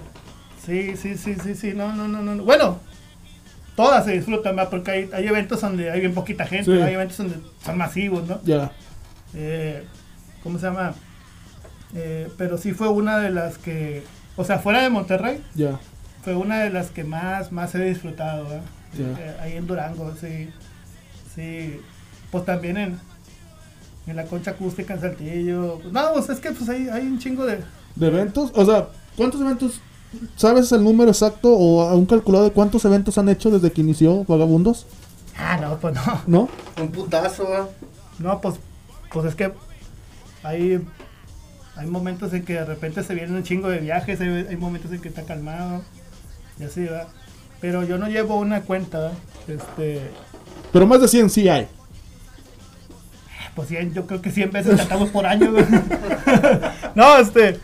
[0.66, 1.72] Sí, sí, sí, sí, sí.
[1.74, 2.34] No, no, no, no.
[2.34, 2.44] no.
[2.44, 2.78] Bueno,
[3.74, 4.70] todas se disfrutan, ¿verdad?
[4.70, 6.82] porque hay, hay eventos donde hay bien poquita gente, Sí.
[6.82, 8.40] hay eventos donde son masivos, ¿no?
[8.44, 8.70] Ya.
[9.34, 9.82] Eh,
[10.42, 10.92] ¿Cómo se llama?
[11.94, 14.04] Eh, pero sí fue una de las que.
[14.36, 15.80] O sea, fuera de Monterrey, Ya.
[16.22, 18.46] Fue una de las que más, más he disfrutado.
[18.98, 20.48] Eh, ahí en Durango, sí.
[21.34, 21.80] Sí.
[22.30, 23.00] Pues también en,
[24.06, 25.80] en la concha acústica en Saltillo.
[25.90, 27.60] No, pues es que pues hay, hay un chingo de.
[27.96, 28.50] ¿De eventos?
[28.54, 29.80] O sea, ¿cuántos eventos?
[30.36, 33.80] ¿Sabes el número exacto o a un calculado de cuántos eventos han hecho desde que
[33.80, 34.86] inició Vagabundos?
[35.36, 36.22] Ah, no, pues no.
[36.26, 36.48] ¿No?
[36.80, 37.68] Un putazo, ¿va?
[38.18, 38.56] No, pues,
[39.10, 39.52] pues es que
[40.42, 40.86] hay,
[41.76, 44.92] hay momentos en que de repente se vienen un chingo de viajes, hay, hay momentos
[44.92, 45.82] en que está calmado,
[46.58, 47.08] y así, ¿verdad?
[47.60, 49.18] Pero yo no llevo una cuenta, ¿verdad?
[49.48, 50.10] Este,
[50.72, 51.68] Pero más de 100 sí hay.
[53.54, 55.50] pues 100, yo creo que 100 veces cantamos por año,
[56.94, 57.58] no, este,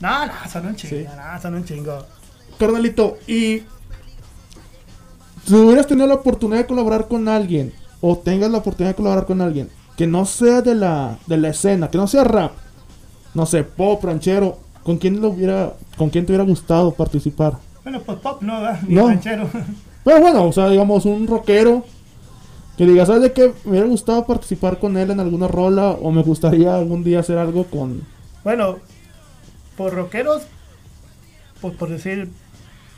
[0.00, 1.06] no, no, son un chingo, Sí.
[1.06, 2.06] no, son un chingo.
[2.58, 3.62] Carnalito, y
[5.46, 9.26] si hubieras tenido la oportunidad de colaborar con alguien, o tengas la oportunidad de colaborar
[9.26, 12.52] con alguien, que no sea de la, de la escena, que no sea rap,
[13.34, 17.58] no sé, pop, ranchero, ¿con quién lo hubiera, con quién te hubiera gustado participar?
[17.84, 18.80] Bueno, pues pop no, ¿verdad?
[18.86, 19.08] Ni No.
[19.08, 19.48] ranchero.
[20.04, 21.84] Pero bueno, o sea, digamos, un rockero
[22.76, 23.52] que diga, ¿sabes de qué?
[23.64, 27.38] Me hubiera gustado participar con él en alguna rola, o me gustaría algún día hacer
[27.38, 28.02] algo con...
[28.42, 28.78] Bueno,
[29.76, 30.42] por rockeros,
[31.60, 32.28] pues por decir,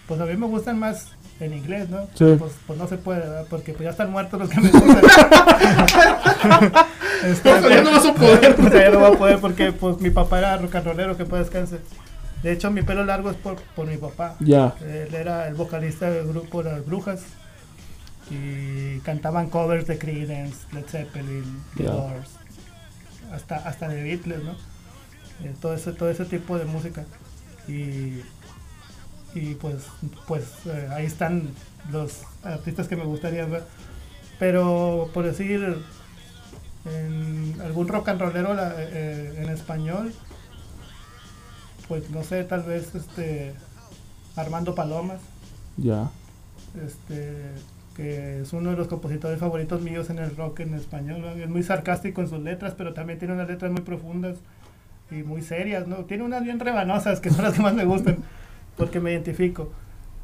[0.08, 1.08] pues a mí me gustan más
[1.38, 2.06] en inglés, ¿no?
[2.14, 2.24] Sí.
[2.38, 3.44] Pues, pues no se puede, ¿verdad?
[3.50, 5.02] Porque pues ya están muertos los que me gustan.
[7.24, 8.56] Este, Pues ya no vas a poder.
[8.72, 11.42] ya no voy a poder porque pues mi papá era rock and rollero, que puede
[11.44, 11.78] descanse.
[12.46, 14.36] De hecho, mi pelo largo es por, por mi papá.
[14.38, 17.22] Ya, Él era el vocalista del grupo Las Brujas
[18.30, 21.82] y cantaban covers de Creedence, Led Zeppelin, The.
[21.82, 22.30] Doors,
[23.32, 24.52] hasta, hasta de Beatles, ¿no?
[25.42, 27.04] Eh, todo, ese, todo ese tipo de música.
[27.66, 28.20] Y,
[29.34, 29.82] y pues,
[30.28, 31.50] pues eh, ahí están
[31.90, 33.64] los artistas que me gustaría ver.
[34.38, 35.82] Pero por decir,
[36.84, 40.12] en algún rock and rollero la- eh, en español,
[41.88, 43.54] pues no sé, tal vez este
[44.36, 45.20] Armando Palomas,
[45.76, 46.10] ya.
[46.84, 47.52] este
[47.96, 51.22] que es uno de los compositores favoritos míos en el rock en español.
[51.22, 51.30] ¿no?
[51.30, 54.36] Es muy sarcástico en sus letras, pero también tiene unas letras muy profundas
[55.10, 56.04] y muy serias, ¿no?
[56.04, 58.18] Tiene unas bien rebanosas que son las que más me gustan,
[58.76, 59.70] porque me identifico.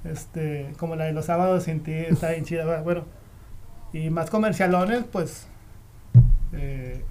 [0.05, 2.83] Este, como la de los sábados sin ti, está bien chida.
[2.83, 3.05] Bueno,
[3.93, 5.47] y más comercialones, pues,
[6.53, 7.05] eh,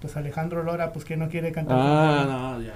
[0.00, 1.78] pues Alejandro Lora, pues que no quiere cantar.
[1.80, 2.74] Ah, no, ya.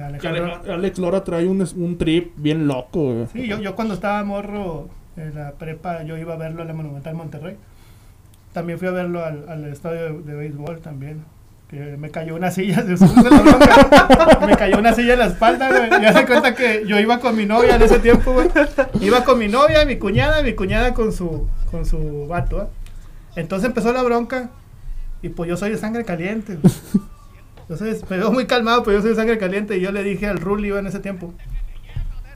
[0.00, 3.26] Alejandro, Alex Lora trae un, un trip bien loco, güey.
[3.32, 6.72] Sí, yo, yo cuando estaba morro en la prepa, yo iba a verlo a la
[6.72, 7.56] Monumental Monterrey.
[8.52, 11.24] También fui a verlo al, al estadio de, de béisbol también.
[11.68, 16.02] Que me cayó una silla, de la me cayó una silla en la espalda, güey.
[16.02, 18.48] Y hace cuenta que yo iba con mi novia en ese tiempo, güey.
[19.00, 22.66] Iba con mi novia, mi cuñada, mi cuñada con su, con su vato, ¿eh?
[23.36, 24.50] Entonces empezó la bronca.
[25.22, 26.56] Y pues yo soy de sangre caliente.
[26.56, 26.74] güey.
[27.76, 29.76] Soy, me veo muy calmado, pero yo soy sangre caliente.
[29.76, 31.32] Y yo le dije al Ruli iba en ese tiempo.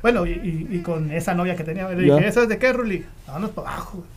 [0.02, 2.28] Bueno, y, y- y con esa novia que tenía, le dije.
[2.28, 3.04] ¿eso es de qué, Ruli?
[3.26, 3.98] Vámonos para abajo.
[3.98, 4.08] güey.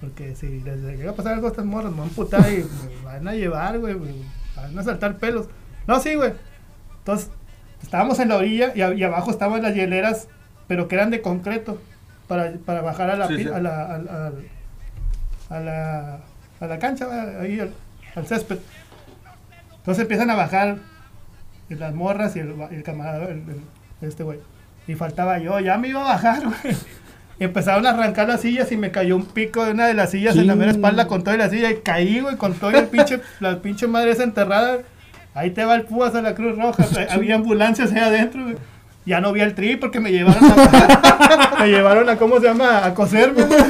[0.00, 2.58] Porque si les llega a pasar algo a estas morras, me van a putar y
[2.58, 3.94] me van a llevar, güey.
[3.94, 4.12] me
[4.56, 5.46] Van a saltar pelos.
[5.86, 6.32] No, sí, güey.
[6.98, 7.30] Entonces,
[7.82, 10.28] estábamos en la orilla y, a- y abajo estaban las hieleras,
[10.68, 11.80] pero que eran de concreto.
[12.28, 13.46] Para, para bajar a la, Sí.
[13.48, 14.44] A, la, al- al-
[15.50, 16.20] a la
[16.60, 17.06] a la cancha,
[17.40, 17.72] ahí al,
[18.14, 18.58] al césped.
[19.84, 20.78] Entonces empiezan a bajar
[21.68, 23.42] las morras y el, camarada, el-
[24.00, 24.38] el- este güey.
[24.86, 26.76] Y faltaba yo, ya me iba a bajar, güey.
[27.38, 30.36] Empezaron a arrancar las sillas y me cayó un pico de una de las sillas
[30.36, 33.20] en la mera espalda con toda la silla y caí, güey, con todo el pinche,
[33.40, 34.78] la pinche madre esa enterrada.
[35.34, 36.84] Ahí te va el púas a la Cruz Roja.
[37.10, 38.56] había ambulancias ahí adentro, güey.
[39.06, 42.86] Ya no vi el tri porque me llevaron a, me llevaron a, ¿cómo se llama?
[42.86, 43.42] A coserme.
[43.42, 43.60] güey.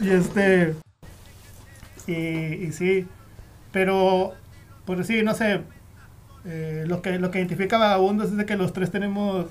[0.00, 0.74] Y este,
[2.06, 2.12] y,
[2.66, 3.06] y sí,
[3.72, 4.34] pero,
[4.86, 5.60] por decir, no sé,
[6.46, 9.46] eh, lo, que, lo que identifica a Vagabundos es de que los tres tenemos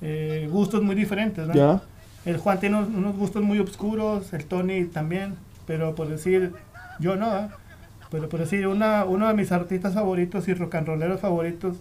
[0.00, 1.54] eh, gustos muy diferentes, ¿no?
[1.54, 1.82] Ya.
[2.24, 5.36] El Juan tiene unos, unos gustos muy oscuros, el Tony también,
[5.66, 6.52] pero por decir,
[6.98, 7.48] yo no, ¿eh?
[8.10, 11.76] pero por decir, una, uno de mis artistas favoritos y rock and rolleros favoritos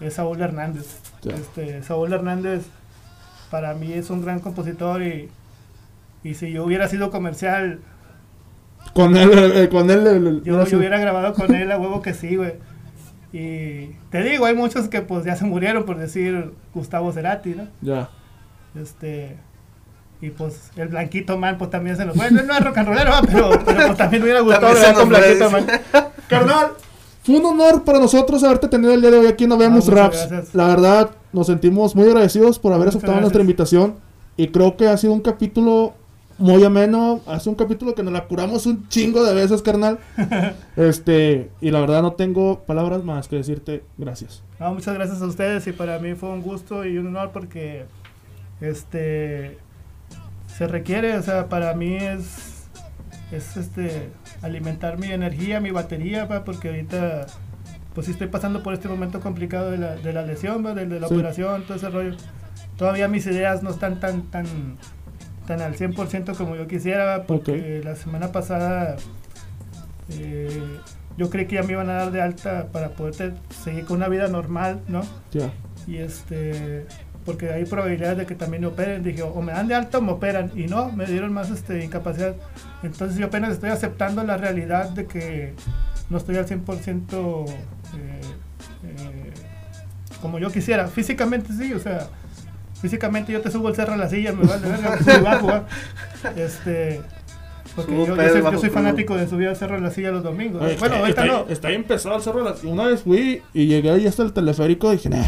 [0.00, 0.98] es Saúl Hernández.
[1.24, 2.64] Este, Saúl Hernández
[3.50, 5.28] para mí es un gran compositor y,
[6.24, 7.80] y si yo hubiera sido comercial,
[8.94, 10.06] Con él, eh, con él.
[10.06, 12.54] el- el- yo, yo hubiera grabado con él a huevo que sí, güey.
[13.32, 17.68] Y te digo, hay muchos que pues ya se murieron, por decir Gustavo Cerati, ¿no?
[17.80, 18.10] Ya.
[18.80, 19.36] Este.
[20.20, 22.30] Y pues el Blanquito Man, pues también se nos fue.
[22.30, 25.08] No, no es rock and rollero, pero, pero pues también me hubiera gustado grabar con
[25.08, 25.66] Blanquito Man.
[26.28, 26.66] Carnal,
[27.24, 29.94] fue un honor para nosotros haberte tenido el día de hoy aquí en Vemos muchas
[29.94, 30.28] Raps.
[30.28, 30.54] gracias.
[30.54, 33.22] La verdad, nos sentimos muy agradecidos por haber Muchas aceptado gracias.
[33.22, 33.94] nuestra invitación.
[34.36, 35.94] Y creo que ha sido un capítulo
[36.42, 37.20] muy ameno.
[37.26, 39.98] Ha sido un capítulo que nos la curamos un chingo de veces, carnal.
[40.76, 44.42] este, y la verdad no tengo palabras más que decirte gracias.
[44.60, 47.84] No, muchas gracias a ustedes y para mí fue un gusto y un honor porque
[48.60, 49.58] este
[50.56, 52.68] se requiere, o sea, para mí es
[53.32, 54.10] es este
[54.42, 57.26] alimentar mi energía, mi batería, pa, porque ahorita
[57.94, 61.00] pues sí estoy pasando por este momento complicado de la, de la lesión, de, de
[61.00, 61.14] la Sí.
[61.14, 62.16] operación, todo ese rollo.
[62.76, 64.46] Todavía mis ideas no están tan tan
[65.46, 68.96] tan al 100% como yo quisiera, porque la semana pasada
[70.10, 70.78] eh,
[71.16, 73.34] yo creí que ya me iban a dar de alta para poder
[73.64, 75.02] seguir con una vida normal, ¿no?
[75.32, 75.52] Ya.
[75.86, 76.86] Y este,
[77.24, 79.02] porque hay probabilidades de que también me operen.
[79.02, 80.50] Dije, o me dan de alta o me operan.
[80.54, 82.34] Y no, me dieron más este, incapacidad.
[82.82, 85.54] Entonces yo apenas estoy aceptando la realidad de que
[86.10, 87.50] no estoy al 100% eh,
[88.84, 89.32] eh,
[90.20, 90.88] como yo quisiera.
[90.88, 92.08] Físicamente sí, o sea,
[92.82, 95.46] físicamente yo te subo el cerro a la silla, me vale verga, me subo bajo,
[95.46, 95.64] ¿va?
[96.36, 97.00] Este...
[97.74, 100.60] Porque yo, soy, yo fanático de subir al cerro a la silla los domingos.
[100.62, 101.46] Oye, bueno, está, ahorita está, no.
[101.48, 102.44] está bien pesado el cerro.
[102.44, 105.24] de la- Una vez fui y llegué ahí hasta el teleférico y dije, nah.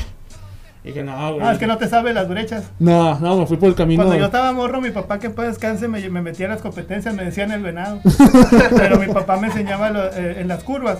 [0.83, 1.47] Dije, no, güey.
[1.47, 2.65] Ah, es que no te sabe las brechas.
[2.79, 4.03] No, no, me fui por el camino.
[4.03, 6.61] Cuando yo estaba morro, mi papá que en paz descanse me, me metía en las
[6.61, 8.01] competencias, me decían el venado.
[8.77, 10.99] Pero mi papá me enseñaba lo- eh, en las curvas.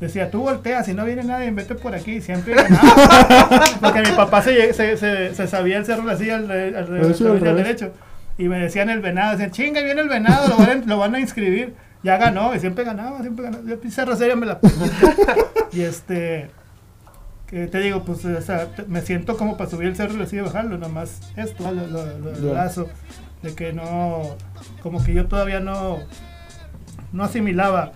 [0.00, 2.20] Decía, tú volteas, si no viene nadie, vete por aquí.
[2.22, 3.62] Siempre ganaba.
[3.80, 7.92] Porque mi papá se, se, se, se sabía el cerro así al, al, al derecho.
[8.38, 9.32] Y me decían el venado.
[9.32, 11.74] Decían, chinga, viene el venado, lo van, a, lo van a inscribir.
[12.02, 13.62] Ya ganó, y siempre ganaba, siempre ganaba.
[13.66, 14.58] Yo cerro seria me la.
[15.72, 16.50] Y este
[17.46, 20.38] que te digo, pues o sea, te- me siento como para subir el cerro y
[20.40, 22.88] bajarlo, nomás esto, lo, lo, lo- lazo,
[23.42, 24.36] de que no,
[24.84, 25.98] como que yo todavía no,
[27.12, 27.92] no asimilaba.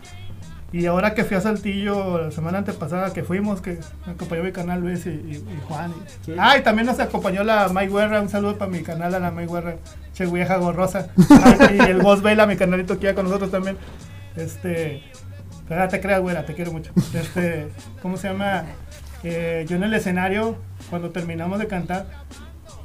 [0.76, 4.50] Y ahora que fui a Saltillo la semana antepasada que fuimos, que me acompañó mi
[4.50, 5.92] canal Luis y, y- y Juan.
[5.92, 6.34] y- Sí.
[6.36, 9.30] Ah, y también nos acompañó la May Guerra, un saludo para mi canal a la
[9.30, 9.76] May Guerra,
[10.14, 11.08] che vieja gorrosa.
[11.30, 13.76] Ah, y el Boss Vela, mi canalito que ya con nosotros también.
[14.34, 15.02] Este,
[15.68, 16.90] pero te creas, güera, te quiero mucho.
[17.14, 17.68] Este,
[18.02, 18.64] ¿cómo se llama?
[19.22, 20.56] Eh, yo en el escenario,
[20.90, 22.06] cuando terminamos de cantar,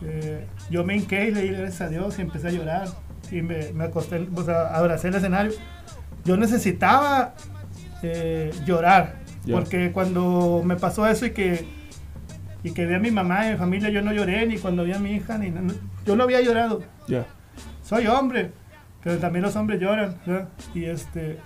[0.03, 2.87] eh, yo me hinqué y le di gracias a Dios y empecé a llorar.
[3.31, 5.51] Y me, me acosté, o sea, abracé el escenario.
[6.23, 7.33] Yo necesitaba
[8.03, 9.15] eh, llorar,
[9.55, 11.65] porque cuando me pasó eso y que,
[12.63, 14.93] y que vi a mi mamá y mi familia, yo no lloré, ni cuando vi
[14.93, 15.73] a mi hija, ni no-
[16.05, 16.83] yo no había llorado
[17.83, 18.51] soy hombre,
[19.03, 20.49] pero también los hombres lloran, ¿verdad?
[20.75, 21.37] Y este,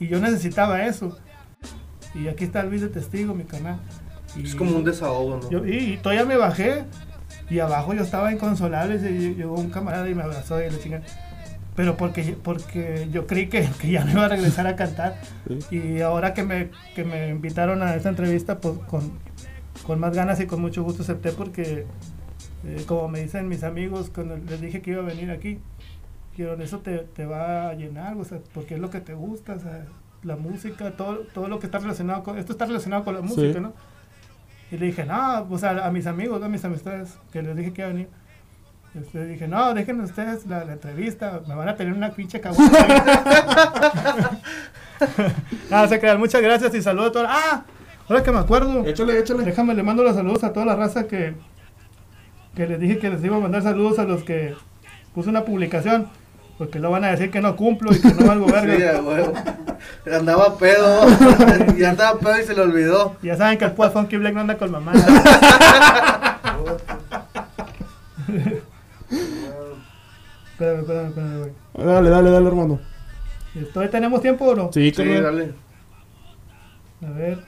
[0.00, 1.18] y yo necesitaba eso.
[2.14, 3.78] Y aquí está Luis de testigo, mi canal.
[4.36, 5.50] Y Es como un desahogo, ¿no?
[5.50, 6.84] yo- y, y todavía me bajé
[7.50, 11.04] y abajo yo estaba inconsolable y llegó un camarada y me abrazó y la chingada.
[11.74, 15.20] Pero porque, porque yo creí que, que ya no iba a regresar a cantar.
[15.70, 15.78] Sí.
[15.78, 19.12] Y ahora que me, que me invitaron a esta entrevista, pues con,
[19.86, 21.86] con más ganas y con mucho gusto acepté porque,
[22.64, 25.60] eh, como me dicen mis amigos, cuando les dije que iba a venir aquí,
[26.32, 29.54] dijeron, eso te, te va a llenar, o sea, porque es lo que te gusta,
[29.54, 29.86] o sea,
[30.22, 33.60] la música, todo, todo lo que está relacionado con, esto está relacionado con la música,
[33.60, 33.72] ¿no?
[34.70, 37.72] Y le dije, no, pues a, a mis amigos, a mis amistades, que les dije
[37.72, 38.08] que iba a venir.
[38.94, 42.70] Este, dije, no, dejen ustedes la, la entrevista, me van a tener una pinche caguama.
[45.70, 47.26] Nada, se crean, muchas gracias y saludos a todos.
[47.30, 47.62] ¡Ah!
[48.08, 49.44] Ahora que me acuerdo, Échale, échale.
[49.44, 51.34] déjame, le mando los saludos a toda la raza que,
[52.54, 54.54] que les dije que les iba a mandar saludos a los que
[55.14, 56.08] puse una publicación,
[56.58, 58.76] porque lo van a decir que no cumplo y que no valgo verga.
[58.76, 59.32] Sí, a huevo.
[60.12, 61.06] Andaba pedo.
[61.78, 63.16] y andaba pedo y se le olvidó.
[63.22, 64.92] Ya saben que el Pua Funky Black no anda con mamá.
[70.62, 71.52] Espérame, espérame, espérame, güey.
[71.86, 72.80] Dale, dale, dale, hermano.
[73.72, 74.72] ¿Todavía tenemos tiempo o no?
[74.72, 75.54] Sí, Sí, dale.
[77.04, 77.44] A ver.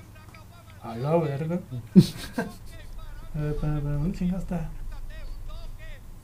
[0.82, 1.60] A la verga.
[3.34, 4.02] A ver, espérame, espérame.
[4.02, 4.68] ¿Dónde chingados está?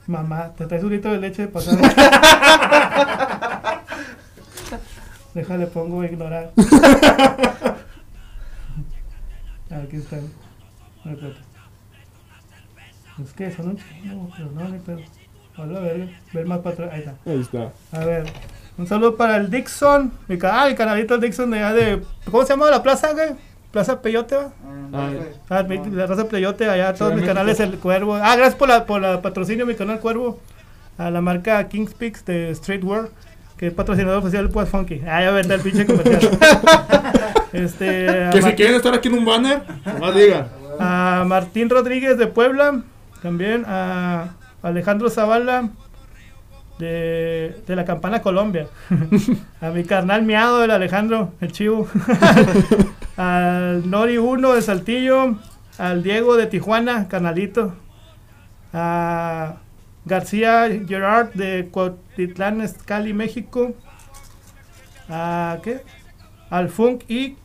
[0.07, 1.78] Mamá, te traes un litro de leche de pasado.
[5.34, 6.53] Déjale, pongo a ignorar.
[9.70, 10.16] Aquí está.
[10.16, 10.20] A
[11.05, 11.41] ver, espérate.
[13.22, 15.01] Es que son un chingo, pero no, ni pedo.
[15.57, 16.07] A verga.
[16.33, 16.91] Ver más para atrás.
[16.93, 17.15] Ahí está.
[17.27, 17.73] Ahí está.
[18.01, 18.25] A ver,
[18.79, 22.43] un saludo para el Dixon, mi, ca- ah, el canalito Dixon de allá de, ¿cómo
[22.45, 23.31] se llama la plaza, güey?
[23.71, 24.51] Plaza Peyote, ¿va?
[24.93, 28.17] Ay, Ah, mi- la raza Peyote, allá todos mis canales, el Cuervo.
[28.17, 30.41] Ah, gracias por la, por la patrocinio, mi canal Cuervo,
[30.99, 33.09] a la marca King's Peaks de Streetwear,
[33.57, 35.03] que es patrocinador oficial del Pues Funky.
[35.07, 36.21] Ah, ya vender el pinche comercial.
[37.53, 40.49] este, que si quieren estar aquí en un banner, nomás digan.
[40.79, 42.81] a Martín Rodríguez de Puebla,
[43.23, 44.31] también a
[44.63, 45.71] Alejandro Zavala,
[46.79, 48.67] de, de la Campana Colombia.
[49.61, 51.87] a mi carnal miado, el Alejandro, el chivo.
[53.17, 55.37] al Nori 1 de Saltillo.
[55.79, 57.75] Al Diego de Tijuana, carnalito.
[58.73, 59.57] A
[60.05, 63.75] García Gerard de Cuautitlán, Cali, México.
[65.09, 65.83] A ¿qué?
[66.51, 67.37] Al Funk y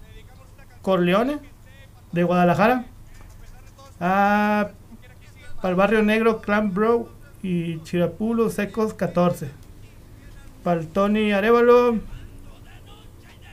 [0.81, 1.39] Corleone
[2.11, 2.85] de Guadalajara.
[3.99, 4.69] A
[5.57, 7.09] para el Barrio Negro, Clan Bro
[7.43, 9.49] y Chirapulo Secos 14.
[10.63, 11.97] Para el Tony Arevalo.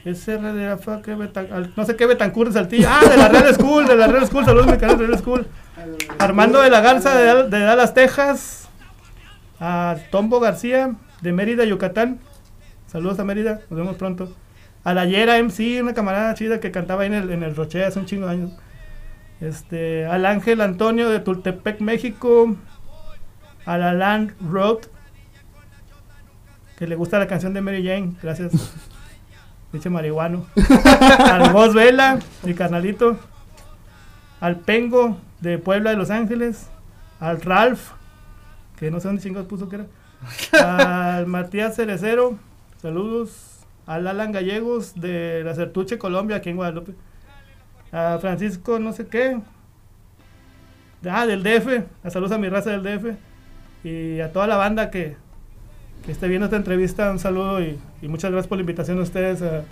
[0.04, 1.16] SR de la que
[1.76, 2.88] no sé qué Betancur de Saltillo.
[2.90, 4.44] Ah, de la Real School, de la Real School.
[4.44, 5.46] Saludos, mi canal Real School.
[6.18, 8.68] Armando de la Garza de, Dal- de Dallas, Texas.
[9.60, 12.18] A Tombo García de Mérida, Yucatán.
[12.88, 14.34] Saludos a Mérida, nos vemos pronto.
[14.82, 17.84] A la Yera MC, una camarada chida que cantaba ahí en el, en el Roche
[17.84, 18.50] hace un chingo de años.
[19.42, 22.56] Este, al Ángel Antonio de Tultepec, México.
[23.64, 24.78] A la Land Road,
[26.76, 28.52] que le gusta la canción de Mary Jane, gracias.
[29.72, 30.46] Dice marihuano.
[31.18, 33.18] al Voz Vela, mi carnalito.
[34.40, 36.68] Al Pengo de Puebla de Los Ángeles.
[37.20, 37.90] Al Ralph,
[38.76, 39.86] que no sé dónde chingados puso que era.
[41.16, 42.36] Al Matías Cerecero,
[42.80, 43.64] saludos.
[43.86, 46.94] Al Alan Gallegos de la Certuche, Colombia, aquí en Guadalupe.
[47.92, 49.38] A Francisco, no sé qué.
[51.08, 51.84] Ah, del DF.
[52.04, 53.16] A saludos a mi raza del DF.
[53.84, 55.16] Y a toda la banda que,
[56.06, 59.02] que esté viendo esta entrevista, un saludo y, y muchas gracias por la invitación a
[59.02, 59.64] ustedes a-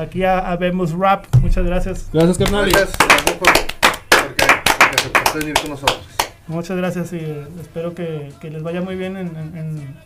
[0.00, 1.24] aquí a, a Vemos Rap.
[1.40, 2.08] Muchas gracias.
[2.12, 2.68] Gracias, carnal.
[2.70, 4.44] Gracias, gracias por, porque,
[4.78, 6.00] porque aceptaste venir con nosotros.
[6.46, 9.96] Muchas gracias y eh, espero que, que les vaya muy bien en, en- en-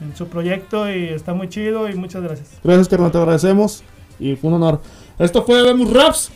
[0.00, 2.48] en su proyecto y está muy chido y muchas gracias.
[2.62, 3.82] Gracias, carnal, te agradecemos.
[4.20, 4.80] Y fue un honor.
[5.18, 6.30] Esto fue Vemos Raps.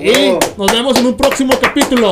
[0.00, 2.10] Y nos vemos en un próximo capítulo.